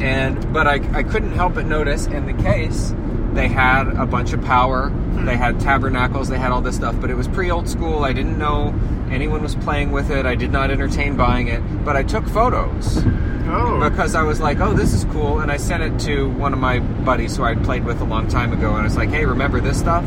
And, 0.00 0.52
but 0.52 0.66
I, 0.66 0.74
I 0.98 1.02
couldn't 1.02 1.32
help 1.32 1.54
but 1.54 1.66
notice 1.66 2.06
in 2.06 2.26
the 2.26 2.42
case, 2.42 2.94
they 3.32 3.48
had 3.48 3.88
a 3.88 4.06
bunch 4.06 4.32
of 4.32 4.42
power, 4.44 4.90
they 5.24 5.36
had 5.36 5.60
tabernacles, 5.60 6.28
they 6.28 6.38
had 6.38 6.52
all 6.52 6.60
this 6.60 6.76
stuff, 6.76 6.96
but 7.00 7.10
it 7.10 7.14
was 7.14 7.28
pre 7.28 7.50
old 7.50 7.68
school. 7.68 8.04
I 8.04 8.12
didn't 8.12 8.38
know 8.38 8.74
anyone 9.14 9.42
was 9.42 9.54
playing 9.54 9.92
with 9.92 10.10
it, 10.10 10.26
I 10.26 10.34
did 10.34 10.52
not 10.52 10.70
entertain 10.70 11.16
buying 11.16 11.48
it, 11.48 11.60
but 11.84 11.96
I 11.96 12.02
took 12.02 12.28
photos 12.28 13.04
Oh, 13.46 13.88
because 13.88 14.14
I 14.14 14.22
was 14.22 14.40
like, 14.40 14.60
"Oh, 14.60 14.72
this 14.72 14.94
is 14.94 15.04
cool," 15.06 15.40
and 15.40 15.50
I 15.52 15.58
sent 15.58 15.82
it 15.82 15.98
to 16.06 16.28
one 16.30 16.52
of 16.52 16.58
my 16.58 16.78
buddies 16.78 17.36
who 17.36 17.44
I'd 17.44 17.62
played 17.62 17.84
with 17.84 18.00
a 18.00 18.04
long 18.04 18.26
time 18.26 18.52
ago, 18.52 18.70
and 18.70 18.78
I 18.78 18.84
was 18.84 18.96
like, 18.96 19.10
"Hey, 19.10 19.26
remember 19.26 19.60
this 19.60 19.78
stuff?" 19.78 20.02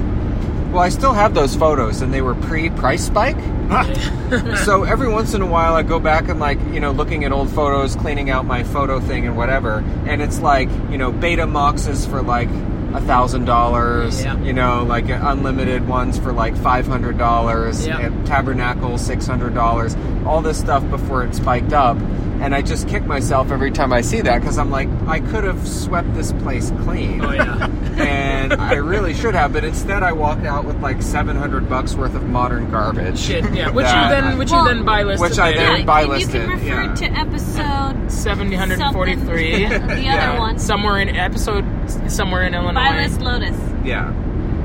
Well, 0.72 0.82
I 0.82 0.90
still 0.90 1.14
have 1.14 1.34
those 1.34 1.56
photos, 1.56 2.02
and 2.02 2.14
they 2.14 2.22
were 2.22 2.36
pre-price 2.36 3.06
spike. 3.06 3.38
so 4.66 4.84
every 4.84 5.08
once 5.08 5.34
in 5.34 5.42
a 5.42 5.46
while, 5.46 5.76
I 5.76 5.84
go 5.84 6.00
back 6.00 6.30
and 6.30 6.40
like 6.40 6.60
you 6.74 6.80
know 6.80 6.92
looking 6.92 7.26
at 7.26 7.32
old 7.32 7.50
photos, 7.52 7.96
cleaning 7.96 8.32
out 8.32 8.46
my 8.46 8.64
photo 8.64 9.00
thing 9.00 9.28
and 9.28 9.38
whatever, 9.38 9.84
and 10.08 10.22
it's 10.22 10.40
like 10.40 10.70
you 10.90 10.98
know 10.98 11.12
beta 11.12 11.46
moxes 11.46 12.08
for 12.08 12.24
like 12.24 12.50
a 12.98 13.02
thousand 13.02 13.46
dollars, 13.46 14.24
you 14.44 14.54
know, 14.54 14.84
like 14.84 15.10
uh, 15.10 15.20
unlimited 15.24 15.88
ones 15.88 16.18
for 16.18 16.32
like 16.34 16.56
five 16.58 16.88
hundred 16.88 17.18
dollars, 17.18 17.86
Yeah. 17.86 18.10
tabernacle 18.26 18.98
six 18.98 19.26
hundred 19.28 19.54
dollars, 19.54 19.96
all 20.26 20.42
this 20.42 20.58
stuff 20.60 20.88
before 20.90 21.24
it 21.24 21.36
spiked 21.36 21.74
up, 21.74 21.98
and 22.42 22.54
I 22.56 22.62
just 22.62 22.88
kick 22.88 23.06
myself 23.06 23.52
every 23.52 23.72
time 23.72 23.94
I 23.94 24.02
see 24.02 24.22
that 24.22 24.40
because 24.42 24.58
I'm 24.58 24.72
like, 24.72 24.90
I 25.08 25.20
could 25.20 25.44
have 25.44 25.68
swept 25.68 26.14
this 26.16 26.32
place 26.34 26.72
clean. 26.84 27.24
oh 27.24 27.32
yeah. 27.32 27.70
And 27.98 28.54
I 28.54 28.76
really 28.76 29.16
should 29.16 29.34
have, 29.34 29.54
but 29.54 29.64
instead 29.66 30.04
I 30.04 30.12
walked 30.12 30.46
out 30.46 30.66
with 30.66 30.80
like 30.82 31.02
seven 31.02 31.36
hundred 31.36 31.68
bucks 31.68 31.96
worth 31.96 32.14
of 32.14 32.24
modern 32.30 32.70
garbage. 32.70 33.18
Shit. 33.18 33.44
Yeah. 33.56 33.72
Which 33.72 33.88
you 33.88 33.92
then 33.92 34.38
which 34.38 34.52
Well, 34.52 34.68
you 34.68 34.76
then 34.76 34.86
buy 34.86 35.02
listed 35.02 35.30
Which 35.32 35.40
I 35.40 35.48
later. 35.48 35.60
then- 35.60 35.80
Yeah, 35.80 35.86
buy 35.86 36.02
and 36.04 36.22
you 36.22 36.28
can 36.28 36.50
refer 36.50 36.84
yeah. 36.84 36.94
to 36.94 37.06
episode 37.06 37.64
743. 38.08 39.70
Something- 39.70 39.88
the 39.88 40.10
other 40.10 40.40
one. 40.40 40.60
Somewhere 40.60 41.00
in 41.00 41.10
episode, 41.16 41.66
somewhere 42.08 42.44
in 42.44 42.54
Illinois. 42.54 42.74
Violet 42.82 43.22
Lotus. 43.22 43.58
Yeah. 43.84 44.14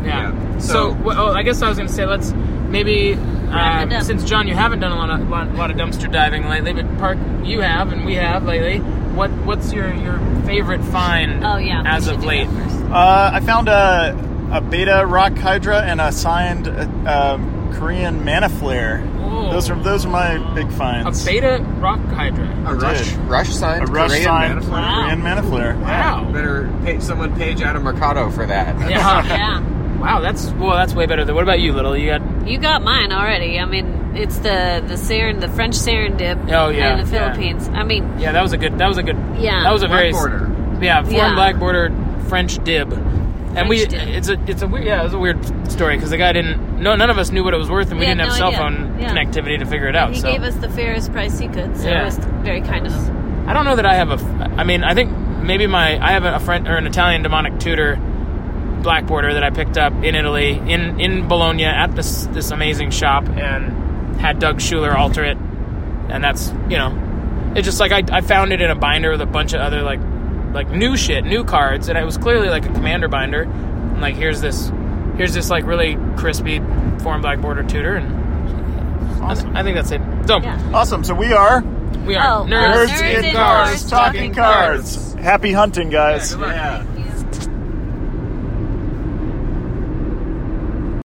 Yeah. 0.04 0.32
Yeah. 0.32 0.58
So, 0.58 0.72
So- 0.72 0.92
well, 1.02 1.18
oh, 1.28 1.32
I 1.32 1.42
guess 1.42 1.62
I 1.62 1.68
was 1.68 1.76
going 1.78 1.88
to 1.88 1.94
say 1.94 2.04
let's 2.06 2.32
maybe 2.32 3.14
uh, 3.14 4.00
since 4.00 4.24
John, 4.24 4.48
you 4.48 4.54
haven't 4.54 4.80
done 4.80 4.92
a 4.92 4.96
lot 4.96 5.10
of 5.10 5.28
lot, 5.28 5.54
lot 5.54 5.70
of 5.70 5.76
dumpster 5.76 6.10
diving 6.10 6.48
lately, 6.48 6.72
but 6.72 6.98
Park, 6.98 7.18
you 7.44 7.60
have, 7.60 7.92
and 7.92 8.04
we 8.06 8.14
have 8.14 8.44
lately. 8.44 8.78
What 8.78 9.30
what's 9.44 9.72
your 9.72 9.92
your 9.92 10.18
favorite 10.46 10.82
find? 10.84 11.44
Oh 11.44 11.58
yeah. 11.58 11.82
as 11.84 12.08
of 12.08 12.24
late. 12.24 12.48
Uh, 12.48 13.30
I 13.34 13.40
found 13.40 13.68
a, 13.68 14.48
a 14.52 14.60
beta 14.62 15.04
rock 15.06 15.36
hydra 15.36 15.82
and 15.82 16.00
a 16.00 16.12
signed 16.12 16.66
uh, 16.68 17.34
um, 17.34 17.72
Korean 17.74 18.24
mana 18.24 18.48
flare. 18.48 19.06
Oh. 19.34 19.50
Those 19.52 19.70
are 19.70 19.82
those 19.82 20.04
are 20.04 20.10
my 20.10 20.54
big 20.54 20.70
finds. 20.72 21.22
A 21.22 21.26
beta 21.26 21.64
rock 21.78 22.00
hydra. 22.00 22.46
A 22.66 22.74
rush, 22.74 23.10
did. 23.10 23.18
rush 23.20 23.48
signed 23.50 23.84
a 23.84 23.86
rush 23.90 24.10
Korean 24.10 24.24
signed 24.24 24.54
mana 24.54 24.62
flare. 24.62 24.82
Wow. 24.82 25.02
Korean 25.02 25.22
mana 25.22 25.42
flare. 25.42 25.76
Wow. 25.78 26.30
Better 26.32 26.72
pay 26.84 27.00
someone 27.00 27.34
page 27.36 27.62
out 27.62 27.74
of 27.76 27.82
Mercado 27.82 28.30
for 28.30 28.46
that. 28.46 28.76
Yeah. 28.90 29.24
Yeah. 29.26 29.98
Wow, 29.98 30.20
that's 30.20 30.50
well, 30.54 30.72
that's 30.76 30.94
way 30.94 31.06
better. 31.06 31.24
Than, 31.24 31.34
what 31.36 31.44
about 31.44 31.60
you, 31.60 31.72
little? 31.72 31.96
You 31.96 32.06
got 32.18 32.48
You 32.48 32.58
got 32.58 32.82
mine 32.82 33.12
already. 33.12 33.58
I 33.60 33.64
mean, 33.66 34.12
it's 34.16 34.36
the 34.38 34.82
the 34.86 34.94
Saren, 34.94 35.40
the 35.40 35.48
French 35.48 35.76
Serendib. 35.76 36.52
Oh, 36.52 36.68
yeah, 36.70 36.98
In 36.98 37.06
the 37.06 37.12
yeah. 37.12 37.32
Philippines. 37.32 37.68
I 37.68 37.84
mean, 37.84 38.18
yeah. 38.18 38.32
That 38.32 38.42
was 38.42 38.52
a 38.52 38.58
good. 38.58 38.78
That 38.78 38.88
was 38.88 38.98
a 38.98 39.02
good. 39.04 39.16
Yeah. 39.38 39.62
That 39.62 39.72
was 39.72 39.82
a 39.84 39.86
Black 39.88 40.00
very 40.00 40.12
border. 40.12 40.50
Yeah, 40.82 41.02
foreign 41.02 41.14
Yeah. 41.16 41.34
black 41.34 41.58
border 41.58 41.94
French 42.28 42.62
dib. 42.64 42.90
And 43.54 43.68
we, 43.68 43.78
French 43.84 43.90
dib. 43.90 44.08
it's 44.08 44.28
a, 44.28 44.40
it's 44.46 44.62
a 44.62 44.66
weird, 44.68 44.84
yeah, 44.86 45.00
it 45.00 45.04
was 45.04 45.14
a 45.14 45.18
weird 45.18 45.44
story 45.70 45.96
because 45.96 46.10
the 46.10 46.16
guy 46.16 46.32
didn't, 46.32 46.80
no, 46.82 46.96
none 46.96 47.10
of 47.10 47.18
us 47.18 47.30
knew 47.30 47.44
what 47.44 47.52
it 47.54 47.58
was 47.58 47.68
worth, 47.70 47.90
and 47.90 47.98
we 47.98 48.06
We 48.06 48.06
didn't 48.06 48.20
have 48.20 48.28
no 48.30 48.34
cell 48.34 48.46
idea. 48.48 48.58
phone 48.58 48.98
Yeah. 49.00 49.10
connectivity 49.14 49.58
to 49.58 49.66
figure 49.66 49.88
it 49.88 49.96
out. 49.96 50.12
he 50.14 50.20
so 50.20 50.30
gave 50.32 50.42
us 50.42 50.54
the 50.56 50.68
fairest 50.70 51.12
price 51.12 51.38
he 51.38 51.48
could, 51.48 51.76
so 51.76 51.88
Yeah. 51.88 52.02
it 52.02 52.04
was 52.06 52.18
very 52.42 52.60
kind 52.62 52.86
of 52.86 52.92
him. 52.94 53.48
I 53.48 53.52
don't 53.52 53.64
know 53.64 53.76
that 53.76 53.86
I 53.86 53.94
have 53.94 54.10
a. 54.10 54.54
I 54.56 54.64
mean, 54.64 54.84
I 54.84 54.94
think 54.94 55.10
maybe 55.42 55.66
my 55.66 55.98
I 56.02 56.12
have 56.12 56.24
a 56.24 56.38
friend 56.40 56.66
or 56.68 56.76
an 56.76 56.86
Italian 56.86 57.22
demonic 57.22 57.58
tutor 57.58 57.98
black 58.82 59.06
border 59.06 59.34
that 59.34 59.42
I 59.44 59.50
picked 59.50 59.76
up 59.78 59.92
in 60.04 60.14
Italy 60.14 60.52
in 60.66 61.00
in 61.00 61.28
Bologna 61.28 61.64
at 61.64 61.94
this 61.96 62.26
this 62.32 62.50
amazing 62.52 62.90
shop 62.90 63.28
and 63.28 64.16
had 64.20 64.38
Doug 64.38 64.58
Shuler 64.58 64.94
alter 64.94 65.24
it, 65.24 65.36
and 66.08 66.22
that's 66.22 66.52
you 66.70 66.78
know, 66.78 67.52
it's 67.56 67.64
just 67.66 67.80
like 67.80 67.90
I 67.92 68.02
I 68.16 68.20
found 68.22 68.52
it 68.52 68.60
in 68.62 68.70
a 68.70 68.76
binder 68.76 69.10
with 69.10 69.20
a 69.20 69.26
bunch 69.26 69.52
of 69.54 69.60
other 69.60 69.82
like 69.82 70.00
like 70.52 70.70
new 70.70 70.96
shit, 70.96 71.24
new 71.24 71.44
cards, 71.44 71.88
and 71.88 71.98
it 71.98 72.04
was 72.04 72.16
clearly 72.18 72.48
like 72.48 72.64
a 72.66 72.72
commander 72.72 73.08
binder. 73.08 73.42
And 73.42 74.00
like 74.00 74.14
here's 74.14 74.40
this 74.40 74.70
here's 75.16 75.34
this 75.34 75.50
like 75.50 75.64
really 75.64 75.96
crispy 76.16 76.58
foreign 77.02 77.20
black 77.20 77.40
border 77.40 77.62
tutor, 77.62 77.94
and 77.96 79.22
I, 79.22 79.30
Awesome. 79.30 79.56
I 79.56 79.62
think 79.62 79.76
that's 79.76 79.90
it. 79.92 80.00
So 80.26 80.38
Yeah. 80.40 80.70
Awesome. 80.74 81.04
So 81.04 81.14
we 81.14 81.32
are 81.32 81.62
we 82.06 82.16
are 82.16 82.26
Oh, 82.26 82.42
uh, 82.42 82.46
nerds, 82.46 82.74
nerds 82.74 82.86
Nerds 82.88 83.18
in 83.18 83.24
in 83.26 83.34
cars 83.34 83.68
Cars 83.68 83.90
talking 83.90 84.32
Talking 84.32 84.34
cards. 84.34 85.14
Happy 85.14 85.52
hunting, 85.52 85.88
guys. 85.90 86.34
Yeah, 86.34 86.84